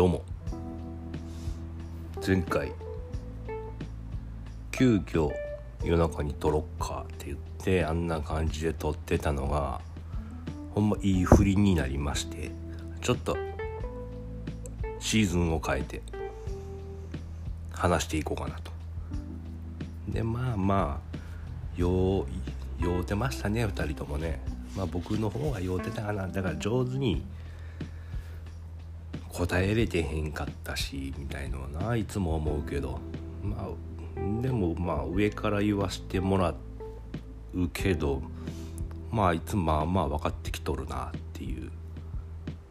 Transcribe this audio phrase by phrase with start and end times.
[0.00, 0.22] どうも。
[2.26, 2.72] 前回
[4.72, 5.30] 急遽
[5.84, 9.82] 夜中に撮ろっかって言ってあんな感じで撮ってたのが
[10.74, 12.50] ほんまいい振りになりまして
[13.02, 13.36] ちょっと
[15.00, 16.00] シーズンを変えて
[17.70, 18.72] 話していこうかなと。
[20.08, 22.26] でまあまあよう
[22.78, 24.40] 酔うてましたね2人ともね。
[24.74, 26.26] まあ僕の方が酔うてたかな。
[26.26, 27.22] だから上手に
[29.40, 33.00] 答えれてへんかったしみたいのはないつも思うけど
[33.42, 36.54] まあでもまあ上から言わしてもら
[37.54, 38.20] うけど
[39.10, 41.70] まあいつもまあまあ分かってきとるなっていう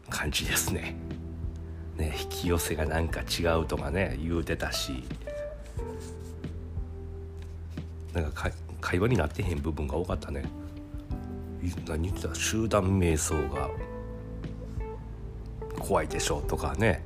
[0.08, 0.94] 感じですね。
[1.96, 5.02] ね引き寄せがなんか違うとかね言うてたし
[8.14, 8.48] なんか
[8.80, 10.44] 会話になってへん部分が多かったね。
[11.88, 12.34] 何言ってた？
[12.36, 13.68] 集団瞑想が
[15.80, 17.02] 怖いでしょうとかね。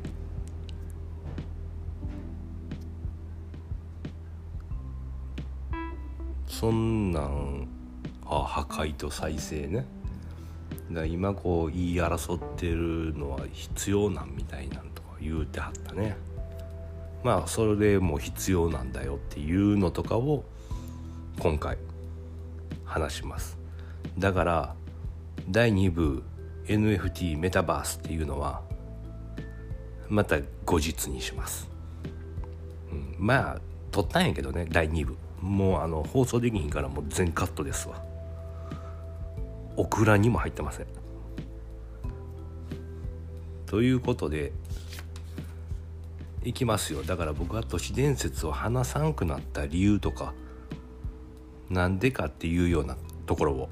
[6.47, 7.67] そんなん
[8.27, 9.87] あ破壊と再生ね。
[10.91, 16.17] だ今こう言い争ってるのは必要なんみたいなんとか言うてはったね。
[17.23, 20.45] まあそれでもう必要なんだよっていうのとかを
[21.39, 21.79] 今回
[22.85, 23.59] 話します。
[24.19, 24.75] だから
[25.49, 26.23] 第2部
[26.67, 28.63] NFT メタバースっていうのは
[30.09, 31.69] また後日にします、
[32.91, 35.17] うん、まあ撮ったんやけどね第2部。
[35.41, 38.03] もうあの放送できひんからもう全カットですわ。
[39.77, 40.87] オクラにも入ってません。
[43.67, 44.53] ということで
[46.43, 47.03] いきますよ。
[47.03, 50.33] だから僕は都市伝説を話さんくなった理由とか
[51.69, 53.69] なんでかっていうようなところを。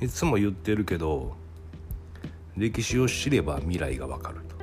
[0.00, 1.36] いつも言ってるけど
[2.56, 4.56] 歴史を知れば未来がわかると。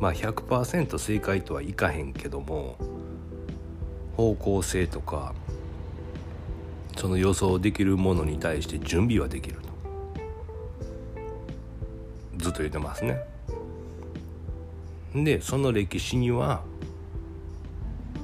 [0.00, 2.76] まあ100%正解とはいかへんけども
[4.16, 5.34] 方向性とか
[6.96, 9.68] その予想できるものに対して準備はできると。
[12.38, 13.20] ずっと言ってますね。
[15.14, 16.62] でその歴史には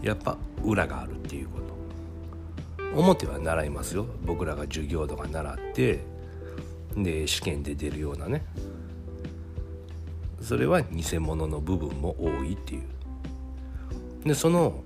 [0.03, 1.65] やっぱ裏があるっていうこと。
[2.99, 4.07] 表は習いますよ。
[4.25, 6.14] 僕らが授業とか習って
[6.97, 8.45] で試験で出るようなね。
[10.41, 12.83] それは偽物の部分も多いっていう。
[14.25, 14.83] でその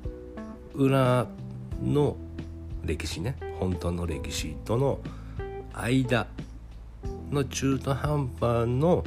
[0.74, 1.26] 裏
[1.82, 2.16] の
[2.84, 3.36] 歴史ね。
[3.58, 5.00] 本当の歴史との
[5.74, 6.26] 間
[7.30, 9.04] の中途半端の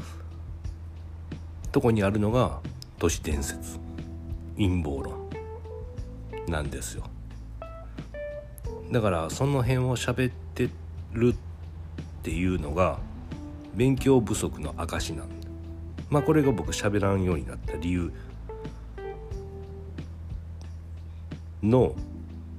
[1.72, 2.60] とこにあるのが
[3.00, 3.80] 都市伝説。
[4.58, 5.30] 陰謀論
[6.48, 7.04] なんですよ。
[8.92, 10.70] だからその辺を喋って
[11.14, 11.51] るって
[12.24, 13.00] ていうのが
[13.76, 15.28] 勉強不足の証なん
[16.10, 18.12] まあこれが僕喋らんようになった理由
[21.64, 21.96] の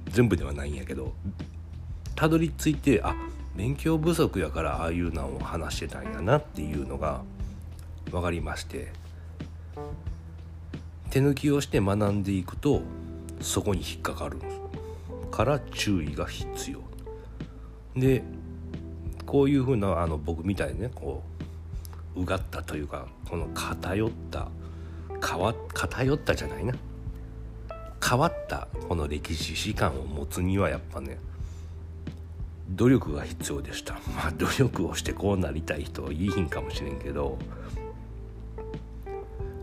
[0.09, 1.13] 全部ではないんやけど
[2.15, 3.15] たどり着いてあ
[3.55, 7.21] 勉強不足やからああいうのを話してたんやなっていうのが
[8.09, 8.91] 分かりまして
[11.09, 12.81] 手抜きをして学んでいくと
[13.39, 14.39] そこに引っかかる
[15.29, 16.79] から注意が必要。
[17.95, 18.23] で
[19.33, 21.23] こういうふうなあの僕みたいにねこ
[22.15, 24.47] ううがったというかこの偏った
[25.27, 26.75] 変わ偏ったじゃないな。
[28.07, 31.17] 変わったこの歴史史観を持つにはやっぱね
[32.69, 33.95] 努力が必要でした。
[34.15, 37.39] まあ努力をしてこうなりたい人はいいひんかもしれんけど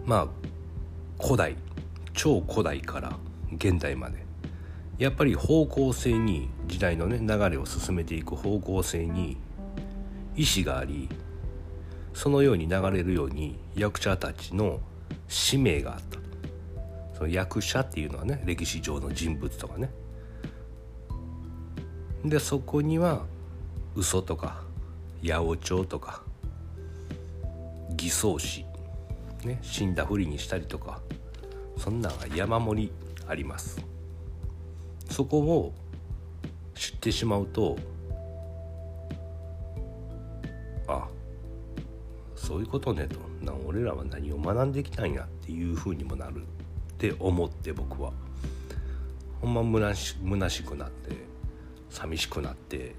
[0.05, 0.29] ま
[1.21, 1.55] あ古代
[2.13, 3.17] 超古代から
[3.55, 4.27] 現代まで
[4.99, 9.37] やっぱり方向性に時代のね流れを進めていく方向性に
[10.37, 11.09] 意志があり
[12.15, 14.81] そのように流れるように役者たちの
[15.29, 16.19] 使命があった
[17.17, 19.91] その役者っていうのはね歴史上の人物とかね。
[22.25, 23.25] でそこには
[23.95, 24.63] 嘘とか
[25.23, 26.23] 八百長とか
[27.91, 28.65] 偽装師、
[29.45, 31.01] ね、死んだふりにしたりとか
[31.79, 32.93] そんなんが山盛り
[33.27, 33.85] あります。
[35.11, 35.75] そこを
[36.75, 37.77] 知ってしまうと
[42.51, 43.17] そういうことねと。
[43.47, 46.45] な俺らは何を学んできたんやっていうふうにもなるっ
[46.99, 48.11] て思って僕は。
[49.41, 51.13] ほんまむなし虚しくなって
[51.91, 52.97] 寂しくなって。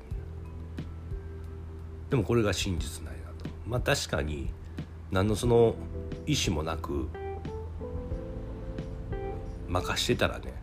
[2.10, 3.50] でもこれが真実なんやと。
[3.68, 4.50] まあ確かに
[5.12, 5.76] 何のその
[6.26, 7.10] 意思もなく
[9.68, 10.54] 任してたらね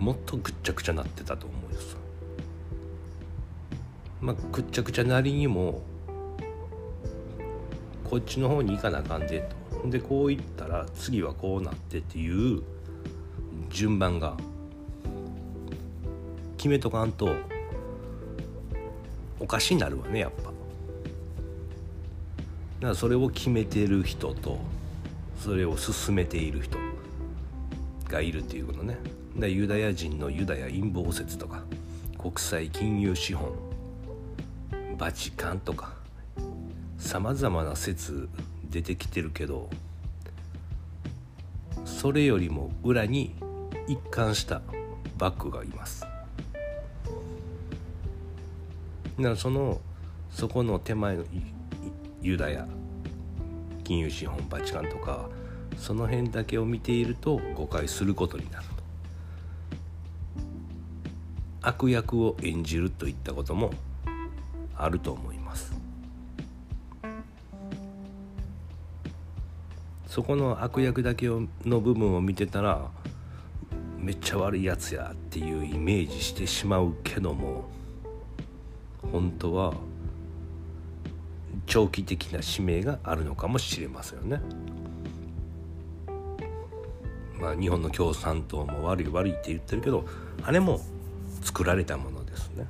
[0.00, 1.96] もっとぐっちゃぐちゃなってたと思うんです
[4.20, 5.82] まあぐっちゃぐちゃなりにも
[8.08, 9.46] こっちの方に行かなあかんで
[9.82, 12.62] とでこういったら次はこうなってっていう
[13.70, 14.36] 順番が
[16.56, 17.34] 決めとかんと
[19.38, 20.42] おかしになるわねやっぱ。
[20.42, 20.52] だか
[22.80, 24.58] らそれを決めてる人と
[25.38, 26.78] それを進めている人
[28.08, 28.98] がいるっていうことね。
[29.36, 31.62] でユダヤ人のユダヤ陰謀説とか
[32.18, 33.52] 国際金融資本
[34.98, 35.97] バチカンとか
[36.98, 38.28] さまざまな説
[38.68, 39.70] 出てきてるけど
[41.84, 43.34] それよりも裏に
[43.86, 44.60] 一貫した
[45.16, 46.02] バックがいます。
[46.02, 46.08] だ
[49.24, 49.80] からその
[50.30, 51.24] そこの手前の
[52.20, 52.68] ユダヤ
[53.82, 55.28] 金融資本バチカンとか
[55.76, 58.78] その辺だけを見ていると誤解することになると。
[61.62, 63.70] 悪役を演じるといったことも
[64.76, 65.37] あると思います。
[70.18, 72.90] そこの悪役だけの部分を見てたら
[73.96, 77.68] めっちゃ悪いやつやっていうイメージしてしまうけども
[79.12, 79.74] 本当は
[81.66, 84.40] 長期的な使命があるのかもしれませんよね。
[87.40, 90.04] まあ、日本の共産党も悪い悪いって言ってるけど
[90.42, 90.80] あれも
[91.42, 92.66] 作られたものですね。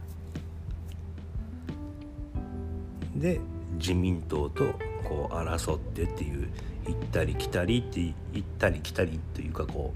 [3.17, 3.41] で
[3.79, 4.67] 自民党と
[5.03, 6.51] こう争ってっていう
[6.88, 9.93] 行ったり来たりって行ったり来たりというかこ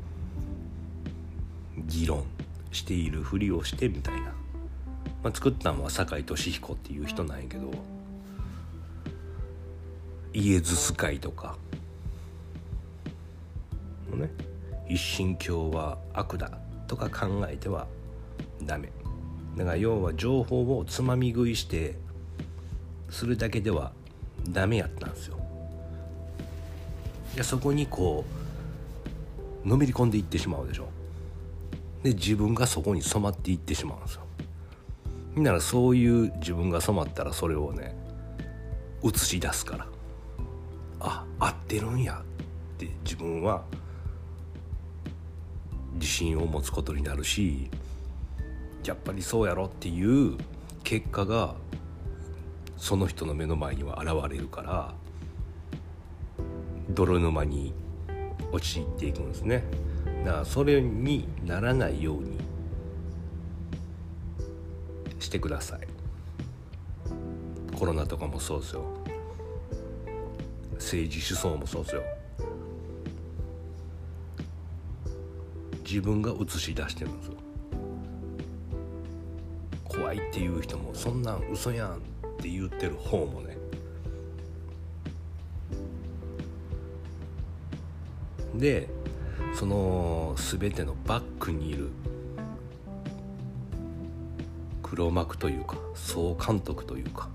[1.78, 2.24] う議論
[2.70, 4.32] しているふりをしてみたいな、
[5.22, 7.70] まあ、作ったのは酒井俊彦っていう人なんやけど
[10.34, 11.56] イエズス会とか。
[14.12, 14.30] のね
[14.88, 16.50] 一神教は悪だ
[16.86, 17.86] とか考えては
[18.62, 18.90] ダメ。
[19.56, 21.96] だから要は情報をつまみ食いして
[23.10, 23.92] するだけでは
[24.48, 25.41] ダメやったんですよ。
[27.36, 28.24] でそこにこ
[29.64, 30.88] うのめり込んでいってしまうでしょ。
[32.02, 34.22] で自分がそこに染まっていってしまうんですよ。
[35.36, 37.96] ならそういう自分が染まったらそれをね
[39.02, 39.86] 映し出すから。
[41.04, 43.64] あ合ってるんやって自分は
[45.94, 47.68] 自信を持つことになるし
[48.84, 50.38] やっぱりそうやろっていう
[50.84, 51.56] 結果が
[52.76, 54.94] その人の目の前には現れるから
[56.94, 57.74] 泥沼に
[58.52, 59.64] 陥っていくんですね。
[60.24, 62.38] だからそれにならないように
[65.18, 65.80] してください。
[67.76, 68.84] コロナとかもそうですよ。
[70.74, 72.02] 政治思想もそうですよ。
[75.84, 77.32] 自分が映し出してるんですよ。
[79.84, 82.00] 怖いっていう人もそんなん嘘やんっ
[82.38, 83.51] て言ってる方もね
[88.62, 88.88] で
[89.58, 91.90] その全てのバックにいる
[94.84, 97.28] 黒幕というか総監督というか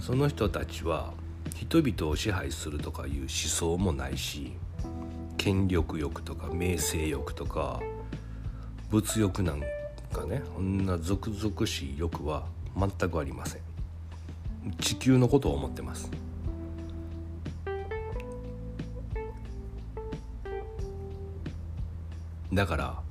[0.00, 1.12] その人たちは
[1.56, 4.52] 人々を支配するとかいう思想もないし
[5.36, 7.80] 権力欲とか名声欲とか
[8.88, 9.60] 物欲なん
[10.12, 12.44] かねこんな俗々しい欲は
[12.78, 13.62] 全くありません。
[14.78, 16.08] 地球のことを思ってます。
[22.52, 23.02] だから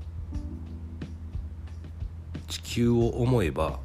[2.47, 3.79] 地球を思えば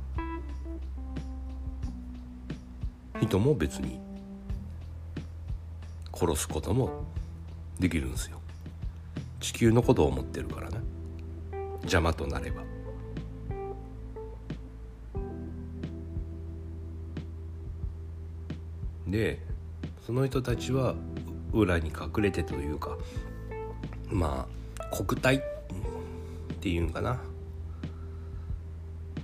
[3.20, 3.98] 人も別に
[6.12, 7.04] 殺すことも
[7.80, 8.40] できるんですよ。
[9.40, 10.78] 地球のことを思ってるからね。
[11.82, 12.62] 邪魔となれば。
[19.06, 19.40] で
[20.04, 20.94] その人たちは
[21.52, 22.98] 裏に隠れてというか
[24.10, 24.55] まあ
[24.90, 25.36] 国体？
[25.36, 25.40] っ
[26.60, 27.20] ていうんかな。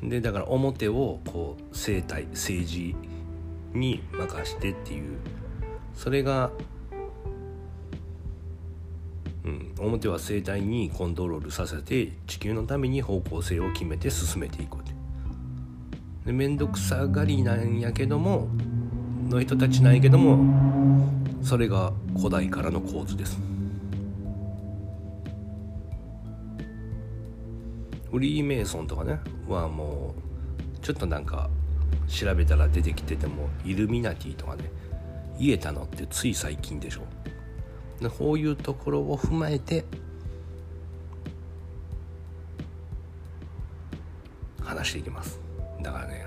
[0.03, 2.97] でだから表をこう政体政治
[3.73, 5.19] に任してっていう。
[5.95, 6.51] それが
[9.45, 14.79] うん、表は生体にコントロールさせて地球のために方向性を決めて進めていく
[16.25, 18.49] で面倒くさがりなんやけども
[19.29, 20.39] の人たちなんやけども
[21.43, 23.52] それが古代からの構図です。
[28.13, 30.15] フリーメイソンとかねはも
[30.77, 31.49] うちょっとなんか
[32.07, 34.71] 調べたら出てきててもイルミナティとかね
[35.41, 37.01] 言えたのってつい最近でしょ。
[38.19, 39.85] こういうところを踏まえて
[44.61, 45.41] 話していきます。
[45.81, 46.27] だからね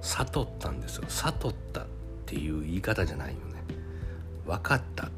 [0.00, 1.04] 悟ったんですよ。
[1.06, 1.86] 悟ったっ
[2.26, 3.62] ていう言い方じゃないよね。
[4.44, 5.08] 分かった。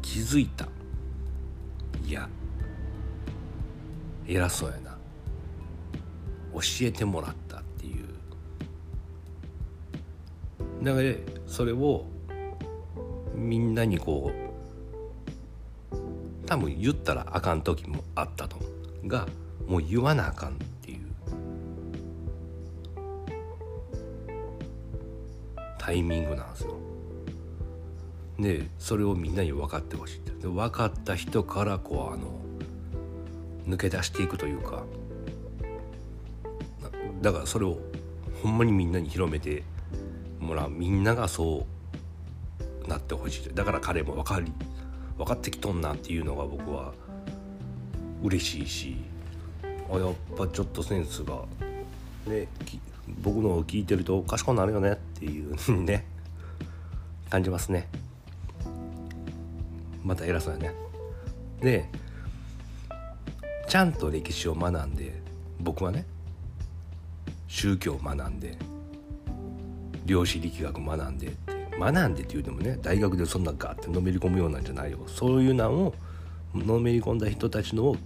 [0.00, 0.66] 気づいた。
[2.06, 2.28] いや
[4.30, 4.96] 偉そうやな。
[6.52, 8.04] 教えてもらったっていう。
[10.84, 11.12] だから
[11.46, 12.06] それを
[13.34, 14.30] みんなにこ
[15.92, 15.96] う
[16.46, 18.66] 多分言ったらあかん時もあったと思
[19.04, 19.08] う。
[19.08, 19.26] が
[19.66, 21.00] もう言わなあかんっていう。
[25.76, 26.76] タイミングなんですよ。
[28.38, 30.46] でそれをみんなに分かってほしいって。
[30.46, 32.49] 分かった人からこうあの
[33.66, 34.84] 抜け出していくというか。
[37.22, 37.78] だからそれを
[38.42, 39.62] ほんまにみんなに広めて
[40.38, 40.70] もらう。
[40.70, 41.66] みんながそ
[42.84, 43.54] うなってほしい。
[43.54, 44.52] だから彼も分かり
[45.18, 46.92] 分かってきとんなっていうのが僕は
[48.22, 48.96] 嬉しいし。
[49.92, 51.44] あやっぱちょっとセンスが
[52.26, 52.46] ね
[53.22, 56.06] 僕のを聞いてると賢くなるよねっていうね
[57.28, 57.88] 感じますね。
[60.04, 60.74] また偉そうやね。
[61.60, 61.88] で
[63.70, 65.22] ちゃんと歴史を学んで
[65.60, 66.04] 僕はね
[67.46, 68.58] 宗教を学んで
[70.04, 74.98] 量子力学学んでって学んでっていうでもね大学でそんなガーってのめり込むようなんじゃないよ。
[75.06, 75.94] そういうのを
[76.52, 77.96] のめり込んだ人たちのを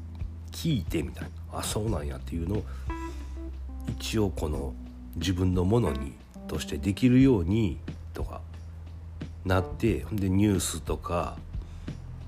[0.53, 1.31] 聞いてみたい。
[1.51, 2.65] なあそうなんやっていうのを
[3.99, 4.75] 一応この
[5.17, 6.13] 自分のものに
[6.47, 7.79] としてできるように
[8.13, 8.43] とか
[9.47, 11.39] なってほんでニュースとか、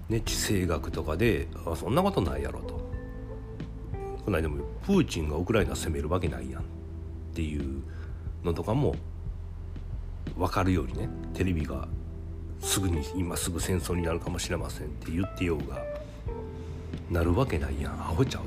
[0.08, 2.75] ね、地政学とかであそんなことないやろと。
[4.26, 6.64] この間もプーチンがウクライナ攻めるわけないやんっ
[7.32, 7.80] ていう
[8.42, 8.96] のとかも
[10.36, 11.86] 分かるようにねテレビが
[12.60, 15.80] すぐに今すぐ戦争になるかもしれませんって言ってようが
[17.08, 17.92] なるわけないやん。
[17.92, 18.42] アホちゃう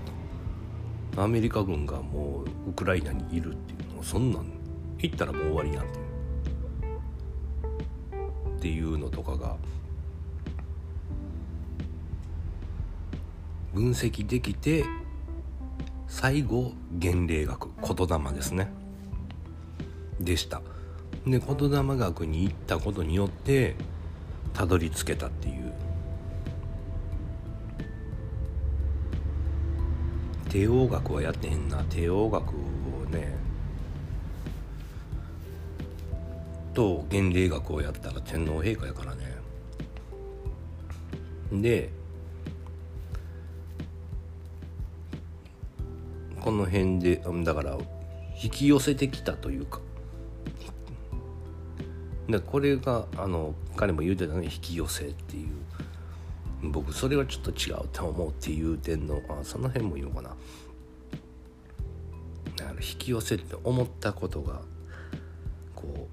[1.16, 1.24] と。
[1.24, 4.52] アメリカ軍がもうウクライナにいるっていうのそんなん
[4.98, 5.88] 行ったらもう終わりなんっ
[8.60, 9.56] ていうのとかが
[13.74, 14.84] 分析できて
[16.10, 18.74] 最後原例学言霊ですね。
[20.20, 20.62] でした。
[21.26, 23.76] で言霊学に行ったことによって
[24.54, 25.74] たどり着けたっていう。
[30.50, 31.84] 帝王学はやってへんな。
[31.84, 32.54] 帝王学を
[33.12, 33.36] ね
[36.74, 39.38] と原例学をやったら天皇陛下やからね。
[41.52, 41.99] で
[46.50, 47.78] この辺でだから
[48.42, 49.82] 引き寄せてきたというか。
[52.28, 55.50] でこれがあの彼も言うてたの引き寄せっていう。
[56.64, 60.30] 僕それはちょっと違うと思うっていう点のあその辺も言うのかな。
[62.58, 64.62] だから引き寄せって思ったことが
[65.76, 66.08] こ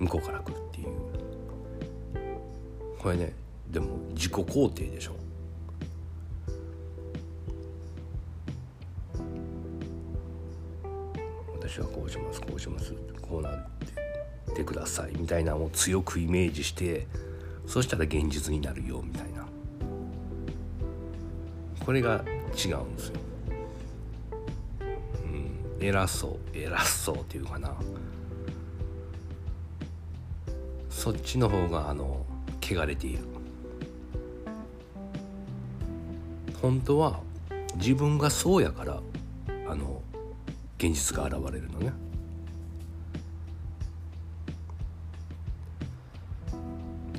[0.00, 0.86] う向こうから来るっていう。
[2.98, 3.34] これね
[3.70, 5.23] でも自己肯定でしょ。
[11.74, 13.66] 私はこうしますこうしますこうなっ
[14.46, 17.08] ててくださいみたいなのを強くイメージして
[17.66, 19.44] そしたら現実になるよみたいな。
[21.84, 23.14] これが違うんですよ、
[25.80, 27.74] うん、偉そう偉そうっていうかな。
[30.88, 32.24] そっちの方があの
[32.62, 33.24] 汚れている。
[36.62, 37.18] 本当は
[37.74, 39.00] 自分がそうやから
[39.68, 40.00] あの
[40.78, 41.92] 現実が現れるのね。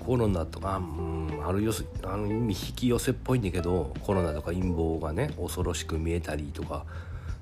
[0.05, 6.85] コロナとか、うん、あるよあの意味引き寄せっぽいんだけどコロナとか陰謀がね恐ろしく見えたりとか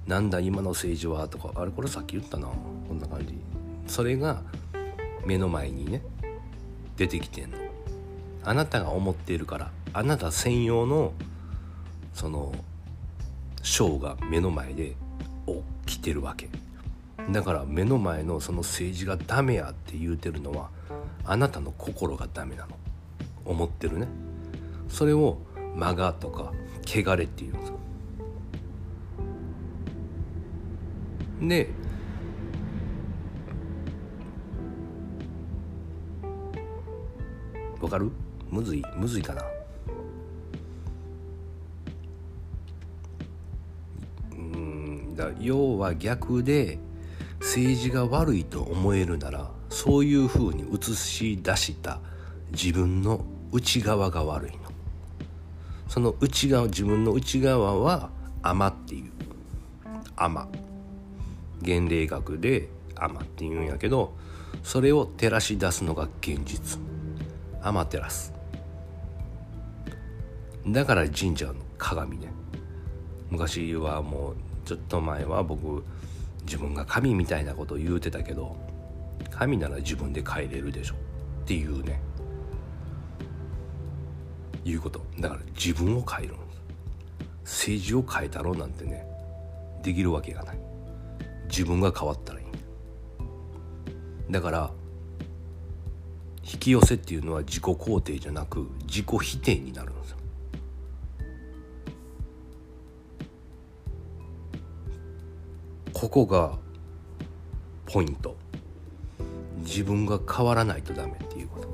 [0.08, 3.38] なんだ今の政治はとかあれこれさっき言ったなこんな感じ。
[3.86, 4.42] それが
[5.26, 6.02] 目の前にね
[6.96, 7.58] 出てきてんの。
[8.46, 11.14] あなたが思っているからあなた専用の
[12.14, 12.54] その
[13.62, 14.96] ショーが目の前で
[15.86, 16.50] 起きてるわけ。
[17.32, 20.70] だから目の前のその政治がダメやって言うてるのは
[21.26, 22.78] あなたの心がダメなの。
[23.46, 24.08] 思ってるね。
[24.88, 25.38] それを
[25.76, 26.54] マガとか
[26.86, 27.80] 汚れっていうんですよ。
[31.42, 31.70] で
[37.82, 38.12] わかる？
[38.50, 39.44] むずいむずいかな？
[45.44, 46.80] 要は逆で
[47.40, 52.00] 政治が悪いと思えるならそういうふうに映し出した
[52.52, 54.58] 自分の内側が悪いの。
[55.88, 58.10] その内側自分の内側は
[58.42, 59.12] 甘っていう。
[60.16, 60.48] 甘
[61.66, 64.16] 原例学でアマって言うんやけど
[64.64, 66.80] それを照らし出すのが現実。
[67.62, 68.34] アマテラス。
[70.68, 72.28] だから神社の鏡ね。
[73.30, 74.36] 昔はもう
[74.66, 75.84] ちょっと前は僕
[76.46, 78.56] 自分が神みたいなことを言うてたけど
[79.32, 82.02] 神なら自分で変えれるでしょっていうね。
[84.66, 85.02] いうこと。
[85.20, 86.44] だから自分を変えるんで
[87.44, 87.68] す。
[87.68, 89.06] 政治を変えたろうなんてね
[89.84, 90.58] できるわけがない。
[91.50, 92.46] 自分が変わったらいい。
[94.32, 94.72] だから
[96.44, 100.18] 引き寄せっていうのは自己肯定じゃなく自己否定になるんですよ。
[106.04, 106.58] ここが
[107.86, 108.36] ポイント。
[109.60, 111.70] 自分が変わらないとダメっていうこと。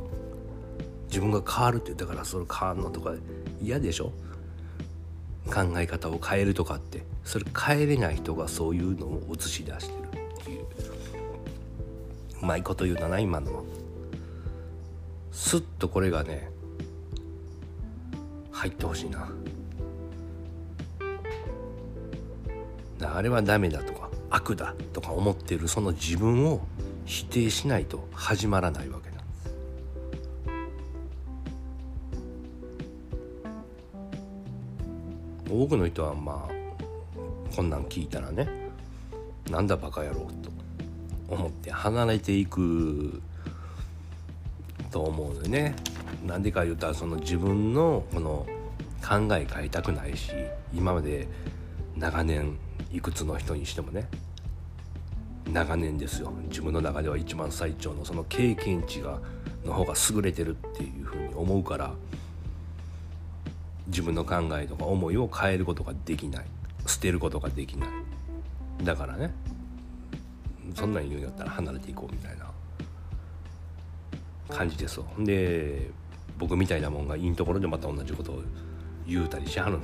[1.08, 3.16] 自分が変わるってだからそれ変わるのとか
[3.60, 4.12] 嫌でしょ。
[5.48, 7.04] 考え方を変えるとかって。
[7.24, 10.66] それ変えれない人がそういうのを映し出してるっていう。
[12.44, 13.64] うまいこと言うだな今のは。
[15.32, 16.52] スッとこれがね
[18.52, 19.28] 入ってほしいな。
[23.02, 23.99] あれはダメだと。
[24.30, 26.62] 悪だとか思っているその自分を
[27.06, 29.24] 否定しないと始まらないわけなんで
[35.48, 35.54] す。
[35.54, 38.48] 多くの人はまあこんなん聞いたらね
[39.50, 40.30] なんだバカ野郎と
[41.28, 43.22] 思って離れていく
[44.92, 45.76] と思うよね。
[46.26, 48.46] なんでか言うとその自分のこの
[49.02, 50.32] 考え変えたくないし
[50.74, 51.28] 今まで
[51.96, 52.58] 長年
[52.92, 54.08] いくつの人にしてもね。
[55.52, 56.32] 長年ですよ。
[56.50, 59.20] 自分の中では一番最長のその経験値が
[59.66, 61.94] の方が優れてるっていうふうに思うから
[63.88, 66.46] 自分の考えとか思いを変えることができない。
[66.86, 67.90] 捨てることができない。
[68.84, 69.34] だからね
[70.76, 72.50] そんなん言うんやったら離れていこうみたいな。
[74.50, 75.06] 感じですよ。
[75.20, 75.92] で
[76.38, 78.42] 僕みたいなもんがいいところでまた同じことを
[79.08, 79.80] 言うたりしはるの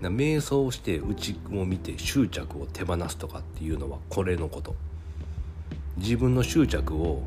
[0.00, 4.74] 瞑想して内を見て執着を手放すとかっていうのはこれのこと。
[5.96, 7.22] 自分の執着を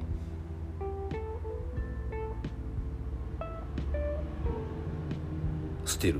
[5.86, 6.20] 捨てる。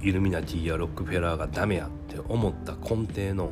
[0.00, 3.50] イルミナティやロックフェラーがダメやって思った根底の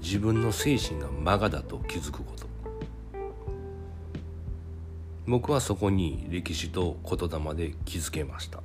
[0.00, 2.46] 自分の精神がマガだと気づくこと。
[5.26, 8.62] 僕はそこに歴史と言霊で気づけました。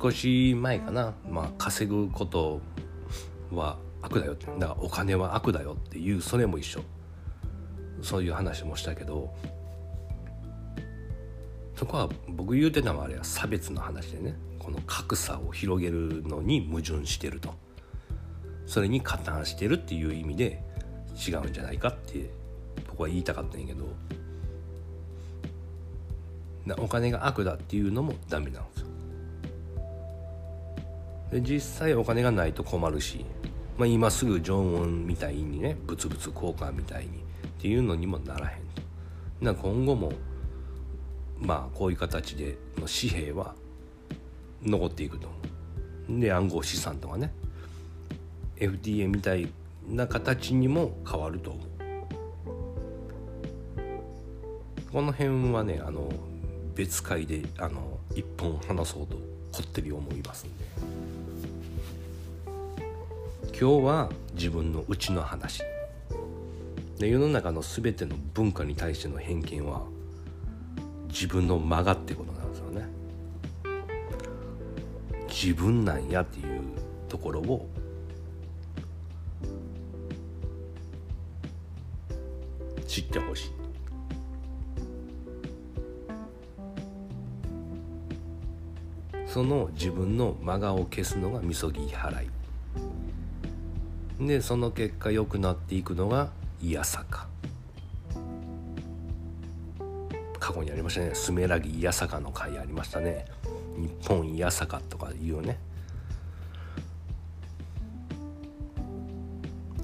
[0.00, 2.60] 少し前かな、まあ、稼ぐこと
[3.52, 6.80] は悪だよだからお金は悪だよっていうそれも一緒。
[8.02, 9.34] そういう話もしたけど。
[11.76, 14.34] そこは僕言うてたのはあれは差別の話でね。
[14.58, 17.54] この格差を広げるのに矛盾してると。
[18.64, 20.62] それに加担してるっていう意味で
[21.28, 22.30] 違うんじゃないかって
[22.88, 23.86] 僕は言いたかったんやけど。
[26.78, 28.79] お金が悪だっていうのもダメなんです
[31.30, 33.24] で実際お金がないと困るし、
[33.78, 37.12] まあ、今すぐ常温みたいにね物々交換みたいにっ
[37.60, 38.82] ていうのにもならへんと。
[39.40, 40.12] な今後も
[41.38, 43.54] まあこういう形での紙幣は
[44.62, 45.36] 残っていくと思
[46.18, 46.20] う。
[46.20, 47.32] で暗号資産とかね
[48.56, 49.48] FDA みたい
[49.88, 51.66] な形にも変わると思う。
[54.92, 56.10] この辺はねあの
[56.74, 59.16] 別会であの一本話そうと
[59.52, 60.99] こってり思いますんで。
[63.60, 65.62] 今日は自分のうちの話。
[66.98, 69.82] で世の中の全ての文化に対しての偏見は
[71.08, 72.88] 自分の間がってことなんですよね。
[75.28, 76.62] 自分なんやっていう
[77.06, 77.68] ところを
[82.86, 83.50] 知ってほしい。
[89.26, 92.39] その自分の真顔を消すのがみそぎ払い。
[94.20, 96.30] でその結果良くなっていくのが
[96.60, 97.26] いやさか
[100.38, 101.10] 過去にありましたね。
[101.14, 103.26] スメラギいやさかの回ありましたね。
[103.76, 105.58] 日本いやさかとかいうね。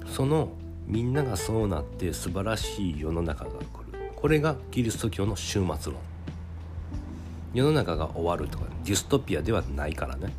[0.07, 0.49] その
[0.85, 3.55] みんながそうなって素晴らしい世の中が来
[3.91, 4.11] る。
[4.15, 6.01] これがキリスト教の終末論。
[7.53, 10.33] 世の中が終わるとかディストピアではないからね。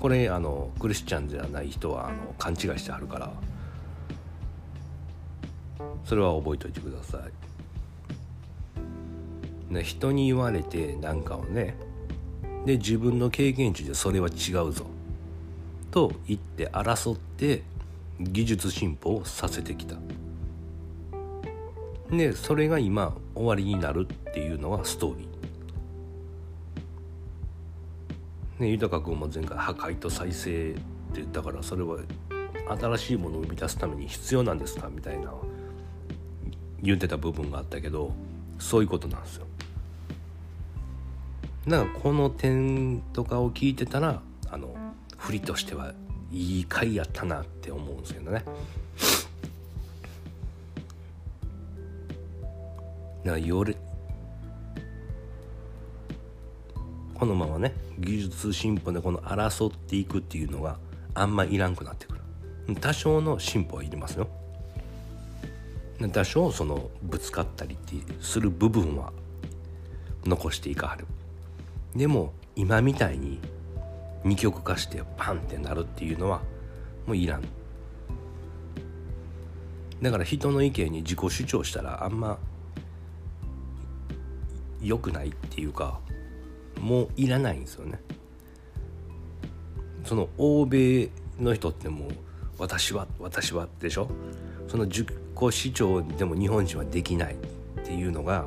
[0.00, 3.32] これあのクリスチャンじゃない人はあの勘違いしてはるから
[6.04, 7.22] それは覚えておいてください。
[9.72, 11.76] ね、人に言われて何かをね
[12.64, 14.86] で自分の経験値でそれは違うぞ
[15.90, 17.62] と行って争って
[18.20, 19.96] 技術進歩をさせてきた
[22.10, 25.35] でそれが今終わりになるっていうのがストーリー
[28.58, 30.80] ね豊君も前回破壊と再生って
[31.16, 31.98] 言ったからそれは
[32.80, 35.32] 新しいものを生み出すために必要なんですかみたいな
[36.82, 38.12] 言ってた部分があったけど
[38.58, 39.46] そういうことなんですよ。
[41.68, 44.74] だかこの点とかを聞いてたらあの
[45.18, 45.94] 振りとしては
[46.30, 48.44] いい回やったなって思うんですけどね。
[53.24, 53.76] だからよれ
[57.18, 60.76] このままね技術進歩でこの争っていくっていうのが
[61.14, 62.20] あんまいらんくなってくる。
[62.80, 64.28] 多少の進歩はいりますよ。
[66.12, 69.12] 多少そのぶつかったりってする部分は
[70.26, 71.06] 残していかはる。
[71.94, 73.40] でも今みたいに
[74.24, 76.42] 二極化してパンってなるっていうのは
[77.06, 77.42] もういらん。
[80.02, 82.38] だから人の意見に自己主張したらあんま
[84.82, 85.98] 良くないっていうか
[86.80, 88.00] もういらないんですよね。
[90.04, 92.10] その欧米の人ってもう
[92.58, 94.08] 私は私はでしょ？
[94.68, 98.46] その自己主張でも日本人はできないっていうのが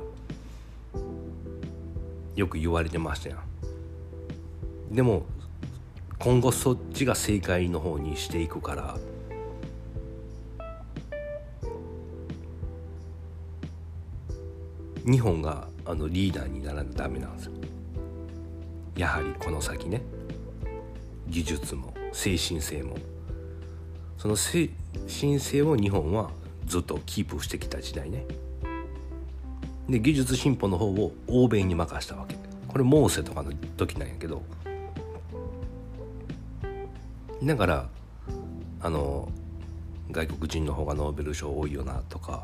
[2.35, 3.37] よく言われてましたよ
[4.91, 5.25] でも
[6.17, 8.97] 今後そっちが正解の方にしていくから
[15.05, 17.53] 日本があのリーダーにならなダメなんですよ。
[18.99, 20.01] やはりこの先ね
[21.29, 22.97] 技術も精神性も
[24.17, 24.71] その精
[25.21, 26.31] 神性を日本は
[26.65, 28.25] ずっとキープしてきた時代ね。
[29.87, 32.35] で技術進歩の方を欧米に任したわけ。
[32.67, 34.43] これモーセとかの時なんやけど。
[37.41, 37.89] だから
[38.81, 39.31] あの
[40.11, 42.43] 外国人の方がノーベル賞多いよなとか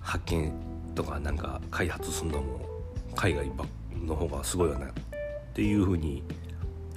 [0.00, 0.52] 発見
[0.94, 2.60] とかなんか開発するのも
[3.16, 3.50] 海外
[4.06, 4.86] の方がすごいよな。
[5.56, 6.22] っていうふうに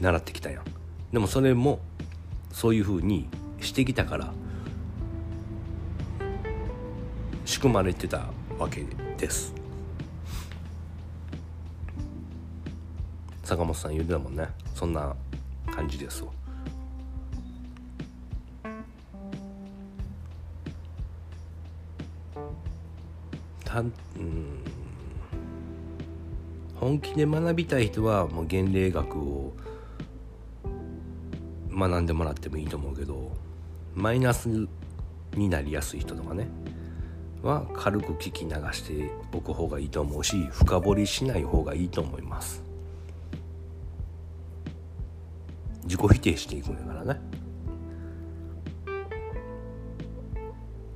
[0.01, 0.63] 習ってきたやん
[1.13, 1.79] でもそれも
[2.51, 3.29] そういうふうに
[3.61, 4.33] してきたから
[7.45, 8.25] 仕組まれてた
[8.57, 8.83] わけ
[9.17, 9.53] です。
[13.43, 14.49] 坂本さん言うてたもんね。
[14.75, 15.15] そんな
[15.71, 16.31] 感じですわ。
[23.63, 24.69] たうん。
[26.79, 29.53] 本気で学びたい人はもう原例学を
[31.71, 33.31] 学んでもらってもいいと思うけど
[33.93, 34.67] マイナス
[35.35, 36.47] になりやすい人とかね
[37.41, 42.63] は軽く聞き流しておく方がいいと思うし深掘りしない方がいいと思います。
[45.85, 47.19] 自己否定していくんやからね。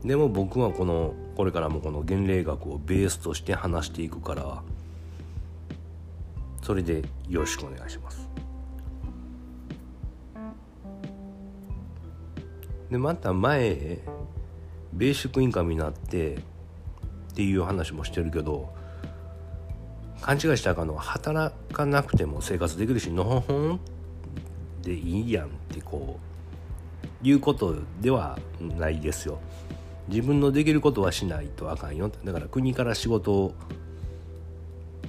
[0.05, 4.61] でも僕はこのこれからもこの原例学をベースとして話していくから
[6.63, 8.29] それでよろしくお願いします。
[12.89, 13.99] でまた前
[14.93, 16.39] ベーシックインカムになってっ
[17.35, 18.73] ていう話もしてるけど
[20.21, 23.79] 勘違いしたらあかんのは働かなくても生活できるしのほほん
[24.83, 26.19] でいいやんってこ
[27.23, 29.39] ういうことではないですよ。
[30.07, 32.11] 自分のできることはしないとあかんよ。
[32.23, 33.53] だから国から仕事を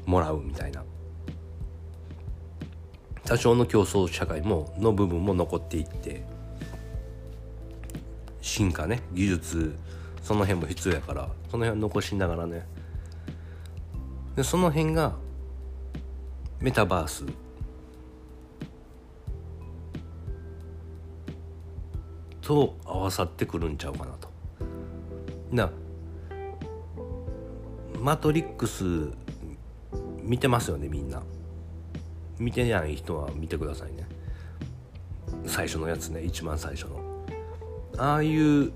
[0.06, 0.84] もらうみたいな。
[3.24, 6.24] 多少の競争社会もの部分も残っていって
[8.40, 9.74] 進化ね技術
[10.22, 12.66] その辺も必要やからその辺は残しながらね。
[14.36, 15.14] でその辺が
[16.60, 17.24] メタバース。
[22.40, 24.28] と合わさってくるんちゃうかなと。
[25.50, 25.70] な
[28.00, 28.84] マトリックス
[30.22, 31.22] 見てますよねみんな。
[32.38, 34.06] 見てない人は見てくださいね。
[35.46, 36.22] 最初のやつね。
[36.22, 37.00] 一番最初の。
[37.96, 38.72] ああいう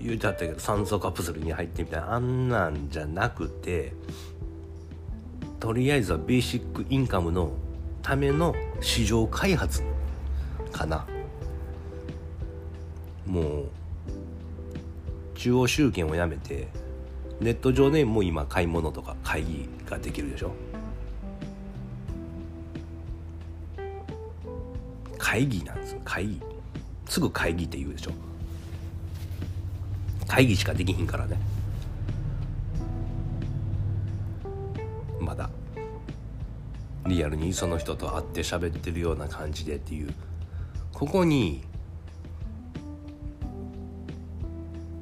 [0.00, 2.14] 言うてあったけど酸素カプセルに入ってみたいな。
[2.14, 3.92] あんなんじゃなくて
[5.60, 7.52] とりあえずはベーシックインカムの
[8.02, 9.82] ための市場開発
[10.72, 11.06] かな。
[13.26, 13.64] もう
[15.34, 16.68] 中央集権をやめて
[17.40, 20.52] ネット上でもう今買い物とか会議ができるでしょ。
[25.18, 26.40] 会議なんです会議。
[27.06, 28.12] すぐ会議って言うでしょ。
[30.26, 31.38] 会議しかできひんからね。
[35.20, 35.50] まだ。
[37.06, 40.14] リアルにその人と会って喋ってるような感じでっていう。
[40.92, 41.62] ここに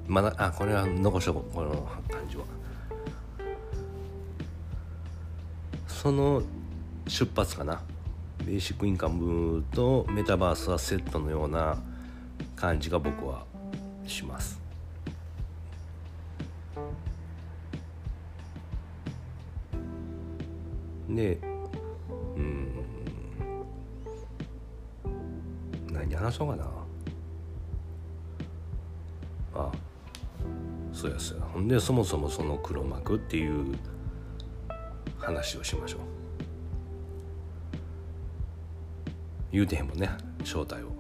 [0.07, 1.70] まだあこれは残しとこうこの
[2.11, 2.44] 感じは。
[5.88, 6.42] その
[7.09, 7.83] 出発かな。
[8.47, 11.83] ベーシックインカムとメタバースはセットのような
[12.55, 13.45] 感じが僕は
[14.07, 14.61] します。
[21.09, 21.41] で
[22.37, 22.69] うん。
[25.91, 26.71] 何話そうかな。
[29.57, 29.73] あ
[30.93, 31.45] そうやそうや。
[31.47, 33.77] ほんでそもそもその黒幕っていう
[35.19, 36.26] 話をしましょう。
[39.57, 40.11] 言うてへんもんね
[40.45, 40.95] 正体を。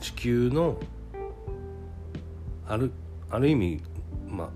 [0.00, 0.80] 地球の
[2.66, 2.90] ある
[3.28, 3.82] ある意味
[4.26, 4.50] まあ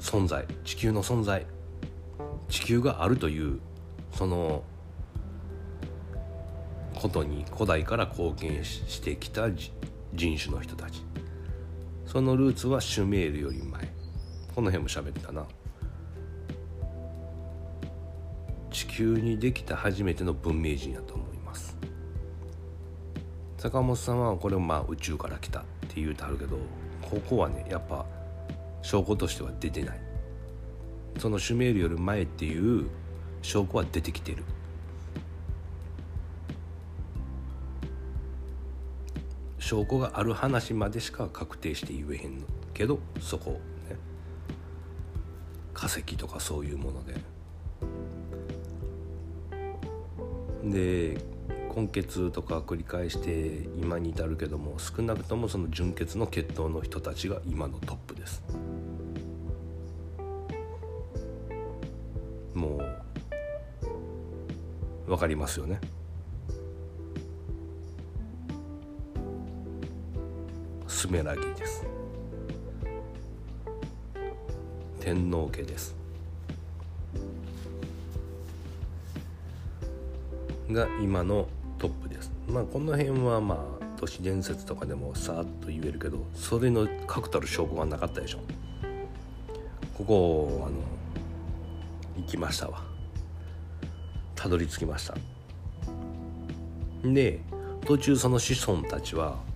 [0.00, 1.44] 存在地球の存在
[2.48, 3.60] 地球があるという
[4.14, 4.62] その
[6.94, 9.50] ことに古代から貢献してきた
[10.14, 11.11] 人種の人たち。
[12.12, 13.90] そのルーツはシュメールより前。
[14.54, 15.46] この辺も喋ったな。
[18.70, 21.74] 地球にできた初めての文明人やと思います。
[23.56, 26.58] 坂本さんはこれまあ宇宙から来たって言うてあるけど
[27.00, 28.04] ここはねやっぱ
[28.82, 30.00] 証拠としては出てない。
[31.18, 32.90] そのシュメールより前っていう
[33.40, 34.44] 証拠は出てきてる。
[39.72, 43.52] 証拠がある話までしか確定して言えへんけどそこ
[43.88, 43.96] ね
[45.72, 47.14] 化石とかそういうもので。
[50.62, 51.24] で
[51.74, 58.42] 根血とか繰り返して今に至るけども少なくともその純血の血統の人たちが今のトップです。
[62.52, 62.76] も
[65.06, 65.80] う分かりますよね。
[71.12, 71.84] メラギです。
[74.98, 75.94] 天皇家です。
[80.70, 82.32] が今のトップです。
[82.48, 88.38] まあこの辺はまあ都市伝説とかでもさーっと言えるけどそれの確たる証拠がなかったでしょ。
[89.92, 90.76] ここあの
[92.24, 92.82] 行きましたわ。
[94.34, 95.14] たどり着きました。
[97.04, 97.40] で
[97.84, 99.51] 途中その子孫たちは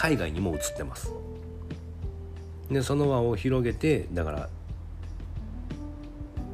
[0.00, 1.12] 海外にも移ってます。
[2.70, 4.48] でその輪を広げてだから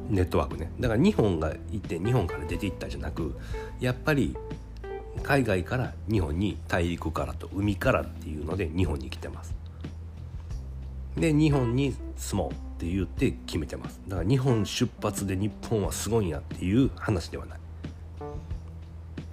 [0.09, 0.69] ネットワークね。
[0.81, 3.39] だから日本がいて日本から出ていったじゃなく
[3.79, 4.35] やっぱり
[5.23, 9.55] 海外から日本に大陸からと海からっていうので日本に来てます。
[11.15, 14.01] で日本に住もうって言って決めてます。
[14.09, 17.59] だから日本出発で日本はすごいんやっていう話ではない。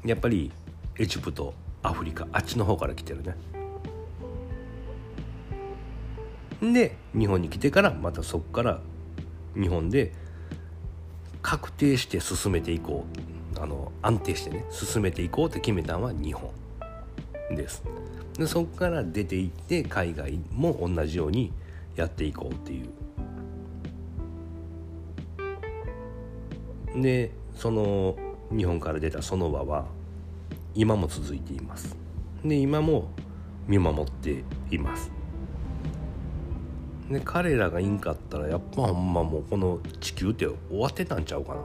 [0.04, 0.52] やっぱり
[1.00, 3.34] エジプトアフリカあっちの方から来てるね。
[6.72, 8.80] で日本に来てからまたそこから
[9.54, 10.12] 日本で
[11.42, 13.34] 確定して進めていこう。
[13.60, 16.50] あの安定してね進めていこうって決めたのは日本
[17.54, 17.82] です。
[18.36, 21.52] でそこから出ていって海外も同じように
[21.94, 22.90] やっていこうっていう。
[27.00, 28.16] でその
[28.50, 29.86] 日本から出たその輪は
[30.74, 31.96] 今も続いています。
[32.44, 33.08] で今も
[33.66, 35.13] 見守っています。
[37.10, 41.62] で彼らがいんかったらやっぱほんまもうこの地球って終わってたんちゃうかな。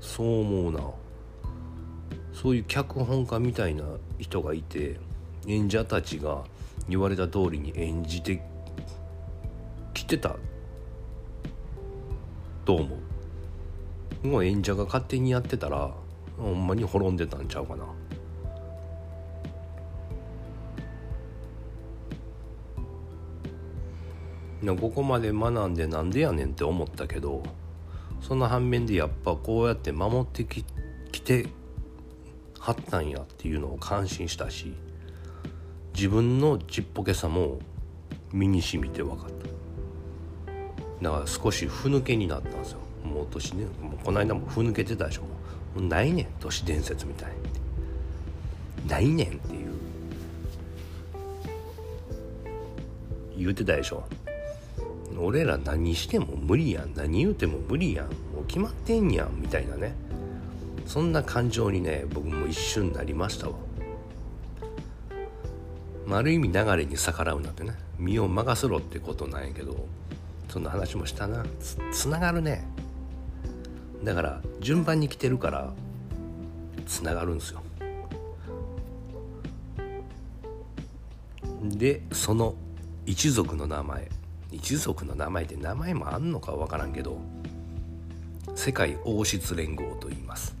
[0.00, 0.80] そう思うな。
[2.32, 3.84] そういう脚本家みたいな
[4.18, 4.98] 人がいて
[5.46, 6.44] 演者たちが
[6.88, 8.42] 言われた通りに演じて
[9.92, 10.36] きてた。
[12.64, 12.96] と思
[14.24, 14.26] う？
[14.26, 15.90] もう演者が勝手にやってたら
[16.38, 17.84] ほんまに滅んでたんちゃうかな。
[24.72, 27.42] ここまで学んでなんでやねんって思ったけど
[28.20, 30.64] その反面でやっぱこうやって守ってき
[31.20, 31.46] て
[32.58, 34.72] はったんやっていうのを感心したし
[35.94, 37.58] 自分のちっぽけさも
[38.32, 39.34] 身にしみて分かった。
[41.02, 42.78] だから少しふぬけになったんですよ。
[43.04, 45.22] もう年ねもうこの間もふぬけてたでしょ。
[45.22, 45.28] も
[45.76, 47.32] うないねん都市伝説みたい
[48.82, 48.88] に。
[48.88, 49.74] ないねんっていう。
[53.36, 54.04] 言うてたでしょ。
[55.18, 56.94] 俺ら何しても無理やん。
[56.94, 58.06] 何言うても無理やん。
[58.06, 59.94] もう決まってんやんみたいなね。
[60.86, 63.54] そんな感情にね僕も一瞬なりましたわ。
[66.06, 67.74] まあ、ある意味流れに逆らうなってね。
[67.98, 69.86] 身を任せろってことなんやけど
[70.48, 71.44] そんな話もしたな。
[71.60, 72.66] つつながるね。
[74.02, 75.72] だから順番に来てるから
[76.86, 77.62] つながるんですよ。
[81.62, 82.54] でその
[83.06, 84.08] 一族の名前。
[84.54, 87.18] 一族の名前って名前もあんのか分からんけど
[88.54, 90.54] 世界王室連合と言います。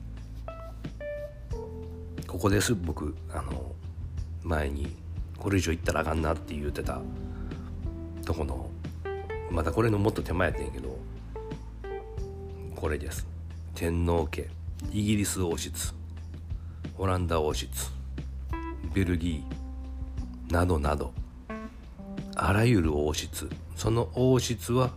[2.26, 3.72] ここです僕あの
[4.42, 4.96] 前に
[5.38, 7.00] これ以上行ったらあかんなって言うてた
[8.24, 8.68] とこの
[9.50, 10.98] またこれのもっと手前やってんやけど
[12.74, 13.26] これです。
[13.74, 14.48] 天皇家
[14.92, 15.94] イギリス王室
[16.98, 17.90] オランダ王室
[18.92, 21.12] ベルギーなどなど
[22.36, 24.90] あらゆる王室その王室は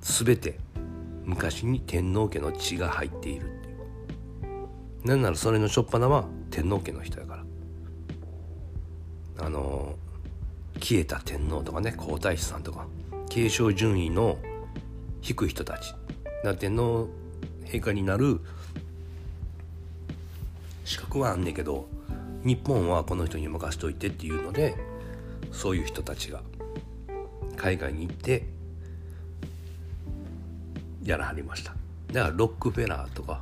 [0.00, 0.58] 全て
[1.24, 5.06] 昔に天皇家の血が入っているっていう。
[5.06, 7.44] なんならそれの初っ端は天皇家の人やから。
[9.46, 9.96] あの
[10.80, 12.86] 消えた天皇とかね皇太子さんとか
[13.28, 14.38] 継承順位の
[15.20, 15.94] 低い人たち。
[16.44, 17.08] だ天皇
[17.64, 18.40] 陛下になる
[20.84, 21.88] 資格はあんねんけど
[22.44, 24.76] 日本はこの人に任せといてっていうので
[25.52, 26.40] そういう人たちが
[27.56, 28.46] 海外に行って
[31.04, 31.74] やらはりました。
[32.12, 33.40] だからロックフェラーとか